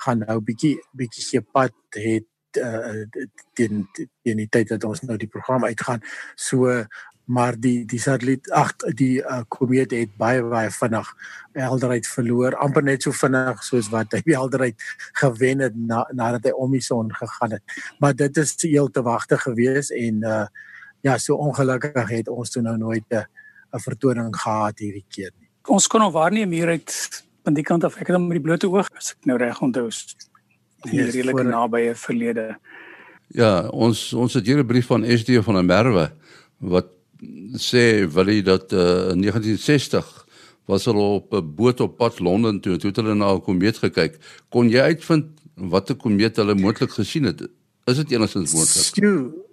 gaan 0.04 0.26
nou 0.28 0.42
bietjie 0.44 0.76
bietjie 0.92 1.24
gepad 1.30 1.76
het 1.96 2.28
uh, 2.60 3.08
teen 3.56 3.86
teen 3.94 4.44
die 4.44 4.50
tyd 4.52 4.76
dat 4.76 4.84
ons 4.84 5.06
nou 5.08 5.16
die 5.18 5.32
program 5.32 5.64
uitgaan. 5.64 6.04
So 6.36 6.84
maar 7.28 7.58
die 7.60 7.86
die 7.86 8.00
satelliet 8.00 8.48
ag 8.56 8.72
die 8.96 9.20
uh, 9.20 9.42
komeet 9.52 9.92
het 9.92 10.14
baie 10.20 10.44
baie 10.48 10.70
vinnig 10.72 11.10
helderheid 11.58 12.08
verloor 12.08 12.56
amper 12.64 12.86
net 12.88 13.04
so 13.04 13.12
vinnig 13.12 13.60
soos 13.68 13.90
wat 13.92 14.16
hy 14.16 14.22
helderheid 14.30 14.86
gewen 15.20 15.66
het 15.66 15.76
na, 15.76 16.06
nadat 16.16 16.48
hy 16.48 16.54
om 16.56 16.72
die 16.72 16.84
son 16.84 17.12
gegaan 17.12 17.58
het. 17.58 17.76
Maar 18.00 18.16
dit 18.16 18.40
is 18.40 18.56
heel 18.64 18.88
te 18.88 19.04
wagte 19.04 19.40
gewees 19.44 19.92
en 19.92 20.24
uh, 20.24 20.46
ja 21.04 21.18
so 21.20 21.36
ongelukkig 21.36 22.16
het 22.16 22.32
ons 22.32 22.56
toe 22.56 22.64
nou 22.64 22.78
nooit 22.78 23.06
'n 23.12 23.84
vertoning 23.84 24.32
gehad 24.32 24.80
hierdie 24.80 25.06
keer 25.10 25.32
nie. 25.36 25.50
Ons 25.68 25.88
kon 25.88 26.02
hom 26.02 26.14
waarneem 26.14 26.52
hier 26.52 26.68
uit 26.68 27.24
van 27.44 27.54
die 27.54 27.64
kant 27.64 27.84
af 27.84 28.00
ek 28.00 28.08
het 28.08 28.16
hom 28.16 28.28
met 28.28 28.40
die 28.40 28.48
blote 28.48 28.70
oog 28.72 28.88
as 28.96 29.12
ek 29.12 29.28
nou 29.28 29.38
reg 29.38 29.62
onthou 29.62 29.88
is 29.88 30.16
redelik 30.88 31.44
naby 31.44 31.92
'n 31.92 31.96
verlede. 31.96 32.56
Ja 33.36 33.68
ons 33.68 34.14
ons 34.14 34.34
het 34.34 34.46
hier 34.46 34.64
'n 34.64 34.66
brief 34.66 34.88
van 34.88 35.04
SD 35.04 35.44
van 35.44 35.56
der 35.56 35.66
Merwe 35.66 36.12
wat 36.60 36.97
sê 37.58 38.06
Willie 38.14 38.44
dat 38.44 38.72
uh, 38.74 39.12
in 39.14 39.22
1960 39.22 40.26
was 40.66 40.86
hulle 40.86 41.00
op 41.00 41.34
'n 41.34 41.56
boot 41.56 41.80
op 41.80 41.98
pad 41.98 42.20
Londen 42.20 42.60
toe 42.60 42.78
toe 42.78 42.92
hulle 42.92 43.16
na 43.16 43.34
'n 43.34 43.42
komeet 43.42 43.78
gekyk. 43.78 44.18
Kon 44.50 44.70
jy 44.70 44.80
uitvind 44.80 45.26
watter 45.56 45.96
komeet 45.96 46.36
hulle 46.36 46.56
moontlik 46.56 46.92
gesien 46.92 47.24
het? 47.24 47.48
Is 47.86 47.96
dit 47.96 48.12
enigstens 48.12 48.54
moontlik? 48.54 49.46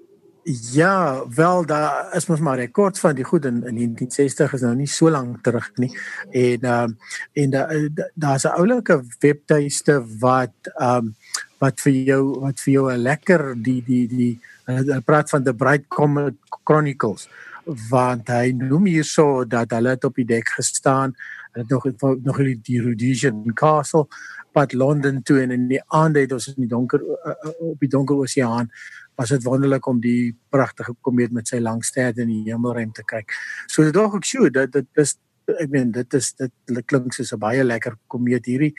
Ja, 0.72 1.24
wel 1.28 1.66
daar 1.66 2.16
is 2.16 2.26
mos 2.26 2.40
maar 2.40 2.56
rekords 2.56 3.00
van 3.00 3.14
die 3.14 3.24
goed 3.24 3.44
in, 3.44 3.54
in 3.54 3.74
1960 3.74 4.52
is 4.52 4.60
nou 4.60 4.74
nie 4.74 4.86
so 4.86 5.10
lank 5.10 5.42
terug 5.42 5.70
nie. 5.74 5.98
En 6.30 6.60
ehm 6.60 6.82
um, 6.82 6.98
en 7.32 7.50
daar's 7.50 8.42
da, 8.42 8.48
da 8.48 8.56
'n 8.56 8.58
oulike 8.58 9.02
webtuiste 9.18 10.04
wat 10.18 10.52
ehm 10.74 10.96
um, 10.96 11.14
wat 11.58 11.80
vir 11.80 11.92
jou 11.92 12.40
wat 12.40 12.60
vir 12.60 12.72
jou 12.72 12.92
'n 12.92 13.02
lekker 13.02 13.62
die 13.62 13.82
die 13.86 14.06
die 14.08 14.40
hulle 14.64 15.00
praat 15.00 15.30
van 15.30 15.44
the 15.44 15.54
Bright 15.54 15.88
Comet 15.88 16.34
Chronicles 16.64 17.28
want 17.64 18.28
hy 18.28 18.52
noem 18.56 18.86
hierso 18.92 19.44
dat 19.48 19.72
hulle 19.76 19.94
het 19.96 20.04
op 20.04 20.18
die 20.20 20.26
dek 20.28 20.48
gestaan 20.56 21.14
en 21.54 21.66
nog 21.68 21.86
nog 22.22 22.36
die, 22.36 22.58
die 22.62 22.80
Rhodesian 22.82 23.44
Castle 23.54 24.06
pad 24.52 24.72
Londen 24.72 25.22
toe 25.22 25.40
en 25.42 25.50
in 25.50 25.66
die 25.68 25.82
aand 25.86 26.16
het 26.16 26.32
ons 26.32 26.48
in 26.52 26.60
die 26.64 26.70
donker 26.70 27.02
uh, 27.02 27.34
op 27.72 27.80
die 27.80 27.90
donker 27.90 28.16
oseaan 28.16 28.70
was 29.18 29.30
dit 29.30 29.44
wonderlik 29.46 29.86
om 29.86 30.00
die 30.02 30.34
pragtige 30.50 30.94
komeet 31.00 31.32
met 31.32 31.48
sy 31.48 31.60
lang 31.62 31.84
ster 31.86 32.16
in 32.18 32.30
die 32.30 32.42
hemelruim 32.48 32.90
te 32.94 33.04
kyk. 33.06 33.30
So 33.70 33.86
dit 33.86 33.94
dog 33.94 34.16
ek 34.18 34.26
sure 34.26 34.50
dat 34.50 34.72
dit 34.74 34.88
is 34.98 35.14
ek 35.52 35.70
meen 35.70 35.90
dit 35.92 36.14
is 36.14 36.32
dit 36.38 36.80
klink 36.86 37.14
soos 37.14 37.32
'n 37.32 37.40
baie 37.40 37.64
lekker 37.64 37.96
komeet 38.08 38.46
hierdie 38.46 38.74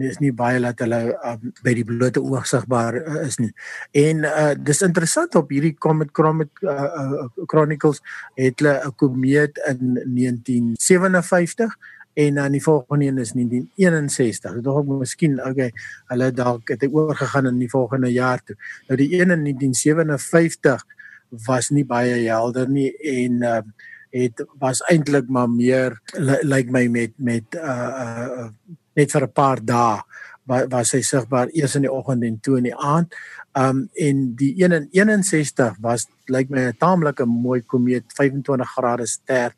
is 0.00 0.20
nie 0.20 0.32
baie 0.32 0.60
dat 0.60 0.80
hulle 0.80 1.16
um, 1.24 1.52
by 1.64 1.74
die 1.74 1.84
blote 1.84 2.20
oog 2.22 2.46
sigbaar 2.46 2.96
uh, 3.00 3.26
is 3.26 3.38
nie. 3.38 3.52
En 3.92 4.24
uh, 4.24 4.54
dis 4.56 4.82
interessant 4.82 5.34
op 5.34 5.50
hierdie 5.50 5.74
Comet 5.74 6.12
Comet 6.12 6.50
uh, 6.62 6.72
uh, 6.72 7.28
Chronicles 7.46 8.00
het 8.34 8.60
hulle 8.60 8.80
'n 8.84 8.94
komeet 8.96 9.58
in 9.68 10.00
1957 10.04 11.76
en 12.16 12.34
dan 12.34 12.52
die 12.52 12.62
volgende 12.62 13.04
een 13.04 13.18
is 13.18 13.32
1961. 13.32 14.54
Dit 14.54 14.66
ek 14.66 14.86
miskien 14.88 15.40
okay, 15.44 15.70
hulle 16.08 16.30
dalk 16.32 16.68
het 16.68 16.86
oorgegaan 16.88 17.46
in 17.46 17.58
die 17.58 17.68
volgende 17.68 18.12
jaar 18.12 18.40
toe. 18.44 18.56
Nou 18.88 18.96
die 18.96 19.12
een 19.12 19.30
in 19.30 19.42
1957 19.44 20.84
was 21.44 21.70
nie 21.70 21.84
baie 21.84 22.14
helder 22.24 22.68
nie 22.70 22.92
en 22.96 23.42
uh, 23.42 23.60
het 24.10 24.44
was 24.58 24.82
eintlik 24.90 25.28
maar 25.28 25.50
meer 25.50 26.00
lyk 26.14 26.42
like 26.42 26.70
my 26.70 26.86
met 26.88 27.12
met 27.16 27.54
uh, 27.54 27.90
uh 27.92 28.48
net 28.96 29.12
vir 29.12 29.22
'n 29.26 29.32
paar 29.32 29.60
dae 29.60 30.00
was 30.46 30.92
hy 30.94 31.02
sigbaar 31.02 31.50
eers 31.52 31.74
in 31.74 31.86
die 31.86 31.92
oggend 31.92 32.22
en 32.22 32.38
toe 32.40 32.56
in 32.58 32.68
die 32.70 32.76
aand. 32.76 33.14
Um 33.58 33.88
en 33.94 34.34
die 34.38 34.52
1 34.62 34.72
in 34.72 34.88
61 34.92 35.76
was 35.82 36.06
lyk 36.26 36.48
like 36.48 36.50
my 36.50 36.68
'n 36.68 36.76
taamlike 36.78 37.24
mooi 37.24 37.62
komeet 37.62 38.04
25 38.14 38.70
grade 38.76 39.06
sterk. 39.06 39.56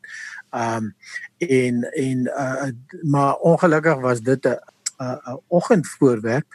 Um 0.51 0.95
en 1.37 1.83
en 1.83 2.27
uh, 2.27 2.71
maar 3.03 3.35
ongelukkig 3.35 4.01
was 4.01 4.21
dit 4.21 4.45
'n 4.45 4.57
'n 4.99 5.39
oggendvoorwerp 5.47 6.45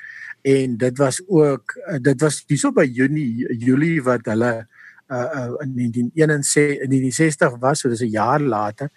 en 0.43 0.77
dit 0.77 0.99
was 0.99 1.23
ook 1.27 1.75
dit 2.01 2.21
was 2.21 2.45
hierso 2.47 2.73
by 2.73 2.85
Junie 2.85 3.47
Julie 3.59 4.03
wat 4.03 4.27
hulle 4.27 4.67
uh, 5.15 5.53
in 5.65 5.75
1961 5.75 6.83
in 6.83 6.91
1960 6.91 7.59
was 7.61 7.81
so 7.81 7.89
dis 7.89 8.03
'n 8.03 8.11
jaar 8.11 8.41
later 8.41 8.91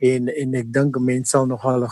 en 0.00 0.28
en 0.32 0.54
ek 0.54 0.72
dink 0.72 0.96
mense 1.04 1.30
sal 1.34 1.46
nog 1.46 1.64
al 1.64 1.84
'n 1.84 1.90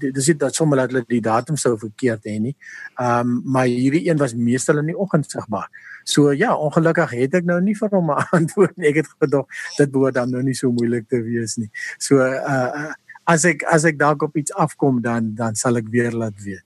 dis 0.00 0.26
dit 0.26 0.38
dat 0.38 0.54
sommer 0.54 0.78
dat 0.78 0.90
hulle 0.90 1.04
die 1.06 1.20
datum 1.20 1.56
sou 1.56 1.76
verkeerd 1.78 2.24
hê 2.26 2.38
nie. 2.38 2.56
Ehm 2.98 3.20
um, 3.20 3.42
maar 3.44 3.66
hierdie 3.66 4.08
een 4.08 4.18
was 4.18 4.34
meestal 4.34 4.78
in 4.78 4.86
die 4.86 4.98
oggend 4.98 5.30
sigbaar. 5.30 5.68
So 6.04 6.32
ja, 6.32 6.54
ongelukkig 6.56 7.10
het 7.10 7.34
ek 7.34 7.44
nou 7.44 7.60
nie 7.60 7.76
vir 7.78 7.88
hom 7.90 8.10
'n 8.10 8.26
antwoord 8.38 8.76
nie. 8.76 8.88
Ek 8.88 8.96
het 8.96 9.08
gedog 9.20 9.46
dit 9.78 9.90
behoort 9.90 10.14
dan 10.14 10.30
nou 10.30 10.42
nie 10.42 10.54
so 10.54 10.72
moeilik 10.72 11.08
te 11.08 11.22
wees 11.22 11.56
nie. 11.56 11.70
So 11.98 12.18
uh 12.18 12.92
as 13.24 13.44
ek 13.44 13.62
as 13.62 13.84
ek 13.84 13.98
dalk 13.98 14.22
op 14.22 14.36
iets 14.36 14.52
afkom 14.52 15.00
dan 15.02 15.34
dan 15.34 15.54
sal 15.54 15.76
ek 15.76 15.88
weer 15.88 16.10
laat 16.10 16.42
weet. 16.42 16.64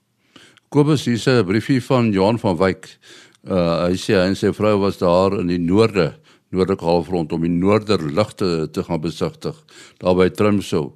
Kobus 0.69 1.05
hier's 1.05 1.27
'n 1.27 1.45
briefie 1.45 1.83
van 1.83 2.11
Johan 2.11 2.39
van 2.39 2.57
Wyk. 2.57 2.97
Uh 3.45 3.87
hy 3.87 3.99
sê 3.99 4.17
hy 4.17 4.31
en 4.31 4.35
sy 4.35 4.51
vrou 4.55 4.77
was 4.81 4.97
daar 4.97 5.37
in 5.39 5.51
die 5.51 5.61
noorde 5.61 6.13
noordelike 6.55 6.85
halfrond 6.85 7.33
om 7.35 7.43
die 7.43 7.51
noorderligte 7.51 8.69
te 8.71 8.83
gaan 8.83 9.01
besigtig 9.03 9.55
daar 9.99 10.15
by 10.15 10.29
Trimsou. 10.31 10.93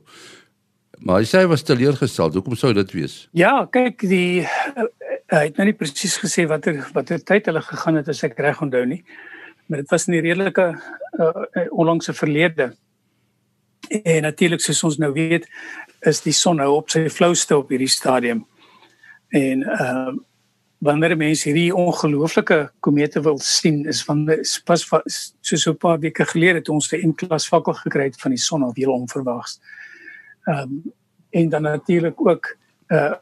Maar 1.01 1.21
hy 1.21 1.27
sê 1.27 1.41
hy 1.41 1.49
was 1.51 1.65
teleurgestel. 1.65 2.31
Hoekom 2.35 2.55
sou 2.59 2.71
dit 2.77 2.93
wees? 2.93 3.15
Ja, 3.37 3.65
kyk, 3.73 4.05
die 4.07 4.45
uh, 4.45 4.87
hy 5.33 5.45
het 5.47 5.59
nou 5.59 5.67
nie 5.69 5.77
presies 5.77 6.17
gesê 6.21 6.45
watter 6.49 6.79
watter 6.95 7.21
tyd 7.23 7.49
hulle 7.49 7.63
gegaan 7.65 7.99
het 7.99 8.11
as 8.11 8.23
ek 8.27 8.39
reg 8.39 8.61
onthou 8.63 8.83
nie. 8.87 9.01
Maar 9.67 9.83
dit 9.83 9.91
was 9.93 10.07
in 10.07 10.17
die 10.17 10.23
redelike 10.25 10.67
uh, 10.71 11.45
onlangse 11.71 12.13
verlede. 12.13 12.71
En 14.03 14.21
natuurlik 14.27 14.61
soos 14.63 14.83
ons 14.87 14.99
nou 15.01 15.11
weet, 15.15 15.47
is 16.07 16.21
die 16.23 16.35
son 16.35 16.61
nou 16.61 16.69
op 16.77 16.91
sy 16.93 17.07
flouste 17.09 17.57
op 17.57 17.71
hierdie 17.73 17.91
stadium. 17.91 18.45
En 19.35 19.65
ehm 19.67 20.11
uh, 20.11 20.19
wanneer 20.81 21.13
mense 21.17 21.49
hierdie 21.49 21.75
ongelooflike 21.75 22.71
komete 22.79 23.21
wil 23.21 23.37
sien 23.39 23.83
is 23.85 24.01
van 24.03 24.25
pas 24.65 24.85
so 25.41 25.55
so 25.55 25.71
'n 25.71 25.77
paar 25.77 25.99
weke 25.99 26.25
gelede 26.25 26.59
het 26.59 26.69
ons 26.69 26.91
'n 26.91 27.07
M-klas 27.09 27.47
fakkel 27.47 27.73
gekry 27.73 28.03
het 28.03 28.21
van 28.21 28.31
die 28.31 28.39
son 28.39 28.63
op 28.63 28.75
heel 28.75 28.91
onverwags. 28.93 29.59
Ehm 30.45 30.57
um, 30.57 30.93
en 31.29 31.49
dan 31.49 31.61
natuurlik 31.61 32.27
ook 32.27 32.57
uh 32.87 33.13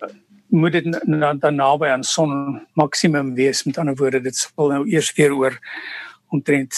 moet 0.49 0.71
dit 0.71 1.05
dan 1.39 1.55
naby 1.55 1.85
aan 1.85 2.03
son 2.03 2.61
maksimum 2.73 3.35
wees 3.35 3.63
met 3.63 3.77
ander 3.77 3.95
woorde 3.95 4.21
dit 4.21 4.35
sal 4.35 4.67
nou 4.67 4.89
eers 4.89 5.13
weer 5.13 5.33
oor 5.33 5.59
omtrent 6.27 6.73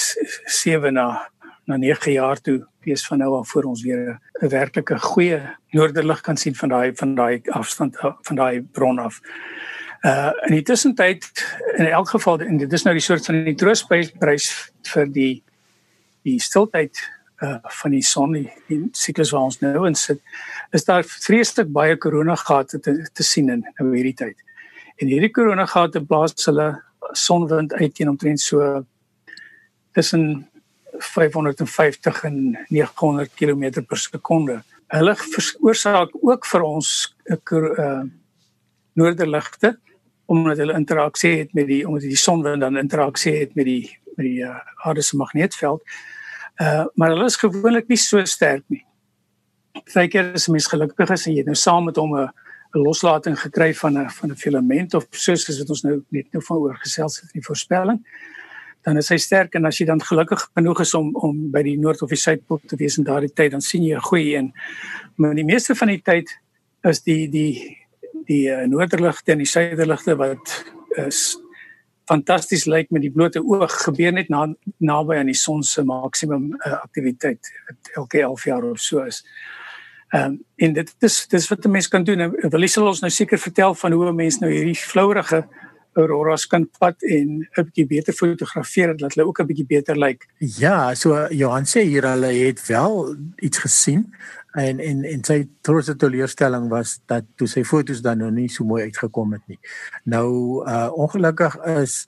7 0.45 0.93
na 0.93 1.29
na 1.65 1.77
9 1.77 2.11
jaar 2.11 2.41
toe 2.41 2.67
wees 2.83 3.05
van 3.07 3.17
nou 3.17 3.37
af 3.37 3.49
voor 3.49 3.63
ons 3.63 3.83
weer 3.83 4.19
'n 4.41 4.47
werklike 4.47 4.99
goeie 4.99 5.39
noorderlig 5.69 6.21
kan 6.21 6.37
sien 6.37 6.55
van 6.55 6.69
daai 6.69 6.91
van 6.95 7.15
daai 7.15 7.41
afstand 7.45 7.97
van 8.21 8.35
daai 8.35 8.61
bron 8.71 8.99
af. 8.99 9.21
Uh 10.01 10.31
in 10.47 10.55
die 10.55 10.65
tussentyd 10.65 11.27
in 11.77 11.85
elk 11.85 12.09
geval 12.09 12.39
en 12.41 12.57
dit 12.57 12.71
is 12.73 12.83
nou 12.83 12.93
die 12.97 13.03
soort 13.05 13.25
van 13.25 13.43
die 13.45 13.55
troostprys 13.55 14.47
vir 14.89 15.09
die 15.13 15.43
die 16.25 16.39
stiltyd 16.41 16.97
uh 17.45 17.59
van 17.81 17.93
die 17.93 18.01
son 18.01 18.33
die 18.33 18.79
siklus 18.97 19.29
waar 19.33 19.49
ons 19.49 19.59
nou 19.61 19.85
in 19.85 19.95
sit 19.95 20.21
is 20.73 20.87
daar 20.87 21.05
vreeslik 21.05 21.69
baie 21.69 21.97
koronagate 21.97 22.79
te, 22.79 22.95
te 23.13 23.23
sien 23.23 23.49
in 23.53 23.61
nou 23.77 23.91
hierdie 23.93 24.15
tyd. 24.17 24.37
En 24.97 25.09
hierdie 25.11 25.29
koronagate 25.33 26.01
blaas 26.01 26.33
hulle 26.47 26.71
sonwind 27.13 27.73
uit 27.73 27.93
teen 27.93 28.09
omtrent 28.09 28.41
so 28.41 28.85
tussen 29.93 30.47
550 30.97 32.23
en 32.23 32.57
900 32.69 33.29
km 33.35 33.83
per 33.85 33.97
sekonde. 33.97 34.61
Hulle 34.91 35.15
veroorsaak 35.15 36.17
ook 36.21 36.45
vir 36.45 36.61
ons 36.61 37.15
'n 37.29 37.39
uh, 37.53 38.01
noorderligte 38.93 39.77
omdat 40.31 40.61
hulle 40.63 40.77
interaksie 40.79 41.33
het 41.41 41.53
met 41.57 41.67
die 41.67 41.81
omdat 41.87 42.07
die 42.07 42.19
sonwind 42.19 42.63
dan 42.63 42.79
interaksie 42.79 43.33
het 43.35 43.55
met 43.59 43.67
die 43.67 43.83
met 44.15 44.25
die 44.25 44.43
uh, 44.43 44.59
aarde 44.85 45.03
se 45.03 45.17
magneetveld. 45.19 45.83
Uh 46.61 46.85
maar 46.95 47.11
hulle 47.11 47.27
is 47.27 47.39
gewoonlik 47.41 47.87
nie 47.91 47.99
so 47.99 48.23
sterk 48.25 48.63
nie. 48.67 48.85
Partykeer 49.73 50.33
is 50.39 50.47
mens 50.47 50.69
gelukkig 50.71 51.11
as 51.11 51.27
jy 51.27 51.43
nou 51.47 51.55
saam 51.55 51.89
met 51.89 51.99
hom 51.99 52.15
'n 52.15 52.29
'n 52.71 52.79
loslating 52.79 53.35
gekry 53.39 53.73
van 53.73 53.97
'n 53.97 54.09
van 54.09 54.31
'n 54.31 54.35
filament 54.35 54.93
of 54.93 55.07
soos 55.09 55.49
as 55.49 55.57
dit 55.57 55.69
ons 55.69 55.83
nou 55.83 56.03
net 56.09 56.31
nou 56.31 56.43
van 56.43 56.57
oor 56.57 56.75
gesels 56.75 57.19
het 57.19 57.33
in 57.33 57.39
die 57.41 57.47
voorspelling. 57.49 57.99
Dan 58.81 58.97
is 58.97 59.09
hy 59.09 59.17
sterk 59.17 59.53
en 59.55 59.65
as 59.65 59.77
jy 59.77 59.85
dan 59.85 60.01
gelukkig 60.01 60.49
genoeg 60.53 60.79
is 60.79 60.93
om 60.93 61.15
om 61.15 61.51
by 61.51 61.63
die 61.63 61.77
noord 61.77 62.01
of 62.01 62.09
die 62.09 62.17
suidpool 62.17 62.61
te 62.65 62.75
wees 62.75 62.97
in 62.97 63.03
daardie 63.03 63.33
tyd 63.33 63.51
dan 63.51 63.61
sien 63.61 63.83
jy 63.83 63.95
'n 63.95 64.07
goeie 64.09 64.37
een. 64.37 64.53
Maar 65.15 65.35
die 65.35 65.45
meeste 65.45 65.75
van 65.75 65.87
die 65.87 66.01
tyd 66.01 66.39
is 66.83 67.03
die 67.03 67.29
die 67.29 67.80
die 68.31 68.47
uh, 68.51 68.65
noorderligte 68.69 69.35
en 69.35 69.43
die 69.43 69.49
suiderligte 69.49 70.15
wat 70.19 70.57
is 71.07 71.37
fantasties 72.11 72.65
lyk 72.67 72.91
met 72.91 73.05
die 73.05 73.13
blote 73.13 73.41
oog 73.43 73.71
gebeur 73.85 74.13
net 74.15 74.29
na 74.31 74.47
naby 74.83 75.19
aan 75.19 75.31
die 75.31 75.37
son 75.37 75.63
se 75.63 75.83
maksimum 75.87 76.51
uh, 76.59 76.77
aktiwiteit 76.81 77.51
wat 77.67 77.95
elke 78.03 78.23
11 78.25 78.45
jaar 78.51 78.69
of 78.71 78.79
so 78.83 79.03
is. 79.05 79.23
Ehm 80.11 80.33
um, 80.33 80.39
en 80.61 80.73
dit 80.75 80.89
is 81.07 81.17
dis 81.31 81.47
wat 81.49 81.65
'n 81.65 81.71
mens 81.71 81.87
kan 81.87 82.03
doen. 82.03 82.17
Nou, 82.17 82.49
wil 82.49 82.61
jy 82.61 82.67
sal 82.67 82.87
ons 82.87 83.01
nou 83.01 83.11
seker 83.11 83.39
vertel 83.39 83.75
van 83.75 83.91
hoe 83.91 84.09
'n 84.09 84.15
mens 84.15 84.39
nou 84.39 84.51
hierdie 84.51 84.75
flouerige 84.75 85.47
auroras 85.93 86.47
kan 86.47 86.69
pad 86.79 87.03
en 87.03 87.47
'n 87.57 87.63
bietjie 87.63 87.87
beter 87.87 88.13
fotografeer 88.13 88.97
dat 88.97 89.13
hulle 89.13 89.27
ook 89.27 89.39
'n 89.39 89.45
bietjie 89.45 89.65
beter 89.65 89.97
lyk. 89.97 90.27
Ja, 90.37 90.93
so 90.95 91.27
Johan 91.29 91.65
sê 91.65 91.81
hier 91.83 92.03
hulle 92.03 92.31
het 92.47 92.67
wel 92.67 93.15
iets 93.39 93.57
gesien 93.57 94.13
en 94.59 94.79
en 94.79 95.03
en 95.03 95.23
sy 95.23 95.37
troose 95.61 95.95
teleurstelling 95.95 96.67
was 96.69 96.99
dat 97.05 97.25
toe 97.35 97.47
sy 97.47 97.63
fotos 97.63 98.01
dan 98.01 98.19
nou 98.23 98.31
nie 98.31 98.49
so 98.49 98.67
mooi 98.67 98.83
uitgekom 98.83 99.37
het 99.37 99.47
nie. 99.47 99.59
Nou 100.03 100.63
uh 100.67 100.89
ongelukkig 100.91 101.57
is 101.77 102.05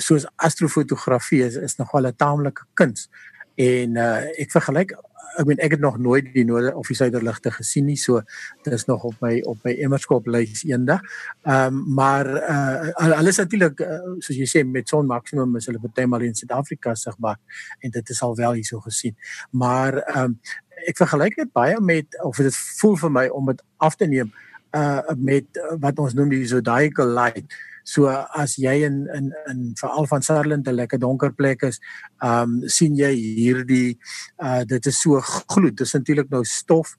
soos 0.00 0.26
astrofotografie 0.36 1.42
is, 1.44 1.56
is 1.56 1.76
nogal 1.76 2.06
'n 2.06 2.16
taamlike 2.16 2.62
kuns. 2.74 3.08
En 3.56 3.96
uh 3.96 4.22
ek 4.38 4.50
vergelyk 4.50 4.94
ek 5.38 5.46
meen 5.46 5.60
ek 5.62 5.76
het 5.76 5.82
nog 5.82 5.98
nooit 5.98 6.30
die 6.34 6.44
noorde 6.44 6.72
of 6.76 6.88
die 6.90 6.96
suiderligte 6.98 7.52
gesien 7.54 7.86
nie 7.88 7.98
so 8.00 8.22
dit 8.64 8.72
is 8.74 8.86
nog 8.88 9.04
op 9.08 9.20
my 9.24 9.40
op 9.48 9.58
my 9.66 9.74
emmerskop 9.84 10.26
lys 10.26 10.64
eendag. 10.68 11.02
Ehm 11.44 11.74
um, 11.74 11.84
maar 11.94 12.26
uh 12.26 13.18
alles 13.18 13.38
natuurlik 13.42 13.80
uh, 13.80 14.00
soos 14.18 14.36
jy 14.36 14.48
sê 14.48 14.64
met 14.66 14.88
son 14.88 15.06
maksimum 15.06 15.56
is 15.56 15.66
hulle 15.70 15.82
baie 15.82 16.06
maal 16.06 16.26
in 16.26 16.34
Suid-Afrika 16.34 16.94
sigbaar 16.94 17.38
en 17.80 17.90
dit 17.90 18.10
is 18.10 18.22
al 18.22 18.36
wel 18.36 18.58
hierso 18.60 18.80
gesien. 18.80 19.16
Maar 19.50 20.02
ehm 20.02 20.24
um, 20.24 20.40
ek 20.88 20.96
vergelyk 20.96 21.36
dit 21.36 21.52
baie 21.52 21.80
met 21.80 22.06
of 22.24 22.36
dit 22.36 22.56
voel 22.80 22.96
vir 22.96 23.10
my 23.10 23.26
om 23.28 23.50
dit 23.52 23.62
af 23.78 23.96
te 23.96 24.06
neem 24.06 24.32
uh 24.76 25.02
met 25.16 25.60
wat 25.82 25.98
ons 25.98 26.14
noem 26.14 26.30
die 26.30 26.46
zodiacal 26.46 27.10
light. 27.10 27.46
So 27.84 28.06
as 28.38 28.54
jy 28.60 28.84
in 28.86 29.02
in 29.16 29.32
in 29.50 29.62
veral 29.80 30.06
van 30.06 30.22
Sutherland 30.22 30.68
'n 30.68 30.74
lekker 30.74 30.98
donker 30.98 31.32
plek 31.32 31.62
is, 31.62 31.80
um 32.22 32.62
sien 32.68 32.96
jy 32.96 33.12
hierdie 33.14 33.98
uh 34.38 34.62
dit 34.64 34.86
is 34.86 35.00
so 35.00 35.20
gloed. 35.20 35.76
Dit 35.76 35.86
is 35.86 35.92
natuurlik 35.92 36.30
nou 36.30 36.44
stof 36.44 36.96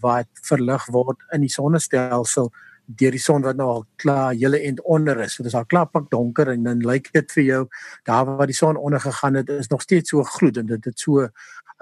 wat 0.00 0.28
verlig 0.42 0.86
word 0.86 1.18
in 1.32 1.40
die 1.40 1.52
sonnestelsel 1.52 2.50
deur 2.86 3.14
die 3.14 3.22
son 3.22 3.44
wat 3.44 3.56
nou 3.56 3.68
al 3.68 3.84
klaar 3.96 4.34
hele 4.34 4.60
end 4.60 4.80
onder 4.82 5.20
is. 5.24 5.34
So 5.34 5.42
dit 5.42 5.52
is 5.52 5.58
al 5.58 5.66
klaar 5.66 5.86
pak 5.86 6.10
donker 6.10 6.50
en 6.52 6.64
dan 6.66 6.84
lyk 6.84 7.10
dit 7.12 7.32
vir 7.32 7.44
jou 7.44 7.62
daar 8.04 8.24
waar 8.26 8.46
die 8.46 8.56
son 8.56 8.76
onder 8.76 9.00
gegaan 9.00 9.34
het 9.40 9.48
is 9.48 9.68
nog 9.68 9.82
steeds 9.82 10.10
so 10.10 10.22
gloed 10.22 10.56
en 10.60 10.66
dit 10.66 10.84
het 10.84 10.98
so 10.98 11.28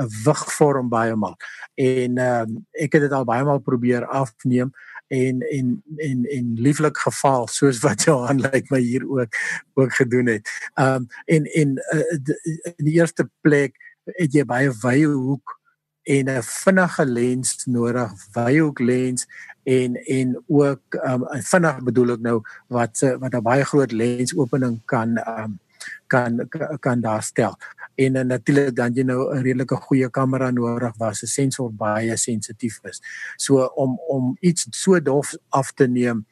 'n 0.00 0.08
wig 0.24 0.42
vorm 0.56 0.88
baie 0.88 1.16
maal. 1.16 1.36
En 1.74 2.18
ehm 2.18 2.48
um, 2.48 2.66
ek 2.72 2.92
het 2.92 3.02
dit 3.06 3.12
al 3.12 3.24
baie 3.24 3.44
maal 3.44 3.60
probeer 3.60 4.06
afneem 4.06 4.72
en 5.12 5.40
en 5.40 5.82
en 5.96 6.24
en 6.24 6.54
lieflik 6.54 6.96
geval 6.96 7.46
soos 7.48 7.80
wat 7.84 8.02
Johan 8.06 8.40
lyk 8.40 8.52
like 8.52 8.74
my 8.74 8.80
hier 8.80 9.04
ook 9.08 9.32
ook 9.74 9.94
gedoen 9.94 10.26
het. 10.26 10.48
Ehm 10.74 10.94
um, 10.94 11.06
en 11.24 11.44
en 11.44 11.78
uh, 11.92 12.16
in 12.78 12.84
die 12.84 12.98
eerste 13.00 13.28
plek 13.40 13.76
het 14.04 14.32
jy 14.32 14.44
baie 14.44 14.70
wye 14.82 15.06
hoek 15.06 15.58
en 16.02 16.30
'n 16.30 16.42
vinnige 16.42 17.04
lens 17.06 17.64
nodig, 17.66 18.10
wye 18.34 18.60
hoek 18.60 18.80
lens 18.80 19.26
en 19.62 19.96
en 19.96 20.42
ook 20.46 20.82
um, 21.06 21.26
vinnig 21.30 21.82
bedoel 21.82 22.16
ek 22.16 22.20
nou 22.20 22.38
wat 22.66 22.98
wat 23.18 23.34
'n 23.34 23.42
baie 23.42 23.64
groot 23.64 23.92
lensopening 23.92 24.80
kan 24.84 25.18
um, 25.28 25.60
kan 26.06 26.48
kan 26.80 27.00
daar 27.00 27.22
stel. 27.22 27.56
En 27.94 28.16
uh, 28.16 28.22
natuurlik 28.22 28.76
dan 28.76 28.94
jy 28.94 29.02
nou 29.02 29.34
'n 29.34 29.42
redelike 29.42 29.76
goeie 29.76 30.10
kamera 30.10 30.50
nodig 30.50 30.96
waar 30.98 31.14
se 31.14 31.26
sensor 31.26 31.72
baie 31.72 32.16
sensitief 32.16 32.78
is. 32.82 33.00
So 33.36 33.64
om 33.74 33.98
om 34.08 34.36
iets 34.40 34.66
so 34.70 35.00
dof 35.00 35.34
af 35.48 35.72
te 35.72 35.86
neem 35.86 36.26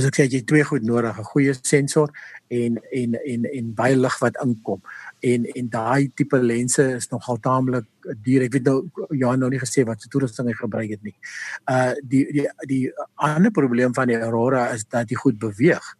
as 0.00 0.08
ek 0.08 0.16
sê 0.16 0.26
jy 0.30 0.40
twee 0.48 0.64
goed 0.64 0.84
nodig, 0.86 1.18
'n 1.18 1.30
goeie 1.32 1.54
sensor 1.54 2.08
en 2.48 2.78
en 2.92 3.14
en 3.32 3.44
en 3.44 3.74
baie 3.74 3.96
lig 3.96 4.16
wat 4.20 4.36
inkom. 4.44 4.80
En 5.20 5.44
en 5.44 5.68
daai 5.68 6.10
tipe 6.14 6.38
lense 6.38 6.84
is 6.96 7.08
nogal 7.10 7.38
taamlik 7.38 7.86
duur. 8.24 8.42
Ek 8.46 8.52
weet 8.52 8.64
nou 8.64 8.88
ja 9.10 9.36
nou 9.36 9.50
nie 9.50 9.60
gesê 9.60 9.84
wat 9.84 10.00
se 10.00 10.08
toerusting 10.08 10.48
hy 10.48 10.54
gebruik 10.54 10.90
het 10.90 11.02
nie. 11.02 11.16
Uh 11.68 11.92
die 12.02 12.24
die 12.32 12.48
die 12.66 12.84
ander 13.16 13.50
probleem 13.50 13.94
van 13.94 14.08
die 14.08 14.16
Aurora 14.18 14.70
is 14.74 14.84
dat 14.88 15.10
hy 15.10 15.16
goed 15.16 15.38
beweeg 15.38 15.96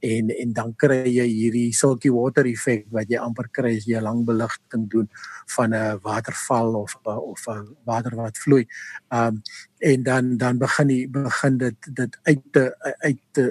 en 0.00 0.30
en 0.30 0.52
dan 0.52 0.72
kry 0.76 1.04
jy 1.04 1.26
hierdie 1.28 1.72
silky 1.76 2.10
water 2.12 2.48
effek 2.48 2.86
wat 2.94 3.10
jy 3.12 3.20
amper 3.20 3.50
kry 3.52 3.76
as 3.76 3.86
jy 3.88 4.00
lang 4.00 4.24
beligting 4.28 4.88
doen 4.92 5.08
van 5.56 5.74
'n 5.74 6.00
waterval 6.02 6.74
of 6.82 6.96
of 7.04 7.48
'n 7.48 7.76
water 7.84 8.16
wat 8.16 8.38
vloei. 8.38 8.64
Um 9.12 9.42
en 9.78 10.02
dan 10.02 10.36
dan 10.36 10.58
begin 10.58 10.88
die 10.88 11.08
begin 11.08 11.58
dit 11.58 11.76
dit 11.94 12.18
uit 12.22 12.42
te 12.52 12.64
uit 13.04 13.20
te 13.32 13.44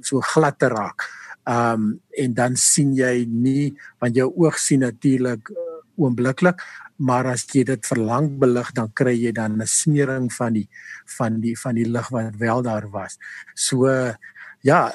so 0.00 0.20
glad 0.20 0.58
te 0.58 0.68
raak. 0.68 1.08
Um 1.44 2.00
en 2.10 2.34
dan 2.34 2.56
sien 2.56 2.94
jy 2.94 3.24
nie 3.28 3.74
want 3.98 4.14
jou 4.14 4.32
oog 4.36 4.58
sien 4.58 4.80
natuurlik 4.80 5.48
uh, 5.50 5.56
oombliklik 5.96 6.60
maar 6.96 7.26
as 7.26 7.42
jy 7.50 7.64
dit 7.66 7.86
verlang 7.86 8.38
belig 8.38 8.70
dan 8.74 8.92
kry 8.94 9.14
jy 9.18 9.32
dan 9.32 9.60
'n 9.60 9.66
smering 9.66 10.32
van 10.32 10.52
die 10.52 10.68
van 11.06 11.40
die 11.40 11.56
van 11.58 11.74
die 11.74 11.88
lig 11.88 12.08
wat 12.08 12.36
wel 12.38 12.62
daar 12.62 12.90
was. 12.90 13.18
So 13.54 14.14
ja, 14.64 14.88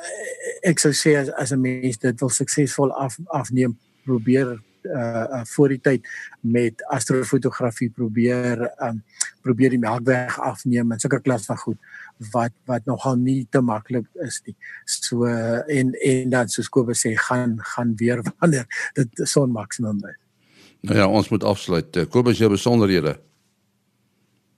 ek 0.65 0.81
sou 0.81 0.91
sê 0.95 1.15
as 1.19 1.29
as 1.37 1.53
'n 1.53 1.61
mens 1.61 1.97
dit 1.97 2.19
wil 2.19 2.29
suksesvol 2.33 2.91
af 2.91 3.17
afneem, 3.27 3.77
probeer 4.05 4.57
uh, 4.83 5.41
voor 5.43 5.73
die 5.73 5.79
tyd 5.81 6.07
met 6.41 6.83
astrofotografie 6.89 7.89
probeer 7.89 8.63
um 8.85 9.03
probeer 9.43 9.73
die 9.75 9.81
melkweg 9.81 10.39
afneem 10.39 10.91
en 10.91 10.99
sulke 10.99 11.21
klas 11.23 11.45
van 11.49 11.57
goed 11.57 11.77
wat 12.33 12.53
wat 12.65 12.85
nogal 12.85 13.15
nie 13.15 13.47
te 13.51 13.61
maklik 13.61 14.07
is 14.25 14.41
nie. 14.45 14.55
So 14.85 15.25
en 15.25 15.93
en 15.93 16.29
dan 16.29 16.49
soos 16.49 16.69
Kobus 16.69 17.05
sê 17.05 17.15
gaan 17.15 17.59
gaan 17.75 17.95
weer 17.95 18.23
wanneer 18.39 18.65
dit 18.95 19.23
son 19.23 19.51
maksimum 19.51 20.01
is. 20.09 20.17
Nou 20.81 20.97
ja, 20.97 21.07
ons 21.07 21.29
moet 21.29 21.43
afsluit. 21.43 21.95
Uh, 21.95 22.05
Kobus 22.07 22.39
jou 22.39 22.49
besonderhede. 22.49 23.17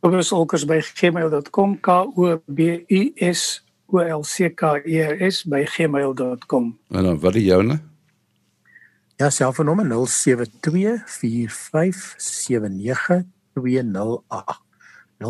Kobus 0.01 0.31
Olkers 0.31 0.65
by 0.65 0.79
gmail.com 0.81 1.79
K 1.81 1.89
O 2.15 2.37
B 2.45 2.85
U 2.89 3.01
S 3.15 3.61
olckers 3.91 5.43
by 5.45 5.63
gmail.com. 5.63 6.79
En 6.89 7.03
dan 7.03 7.19
wat 7.19 7.33
die 7.33 7.43
joune? 7.43 7.79
Ja, 9.15 9.29
selfoonnommer 9.29 9.85
0724579208. 9.85 10.09
0724579208. 15.21 15.25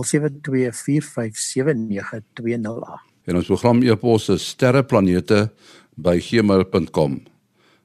En 3.23 3.35
ons 3.35 3.45
program 3.45 3.81
e-pos 3.83 4.29
is 4.29 4.47
sterreplanete 4.47 5.51
by 5.95 6.17
gmail.com. 6.23 7.23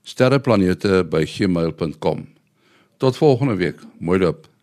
sterreplanete 0.02 1.04
by 1.10 1.24
gmail.com. 1.26 2.28
Tot 2.96 3.16
volgende 3.16 3.54
week. 3.54 3.80
Mooi 3.98 4.18
loop. 4.18 4.55